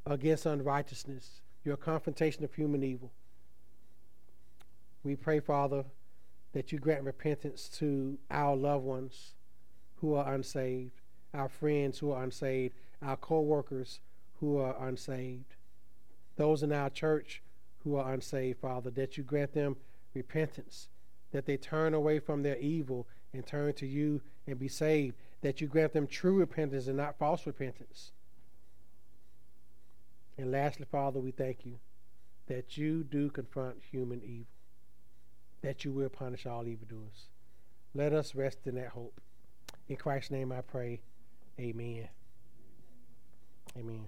[0.06, 3.10] against unrighteousness, your confrontation of human evil,
[5.02, 5.84] we pray, Father,
[6.56, 9.34] that you grant repentance to our loved ones
[9.96, 11.02] who are unsaved,
[11.34, 12.72] our friends who are unsaved,
[13.02, 14.00] our co workers
[14.40, 15.54] who are unsaved,
[16.36, 17.42] those in our church
[17.84, 19.76] who are unsaved, Father, that you grant them
[20.14, 20.88] repentance,
[21.30, 25.60] that they turn away from their evil and turn to you and be saved, that
[25.60, 28.12] you grant them true repentance and not false repentance.
[30.38, 31.74] And lastly, Father, we thank you
[32.46, 34.46] that you do confront human evil,
[35.66, 37.26] that you will punish all evildoers.
[37.92, 39.20] Let us rest in that hope.
[39.88, 41.00] In Christ's name I pray.
[41.58, 42.08] Amen.
[43.76, 44.06] Amen.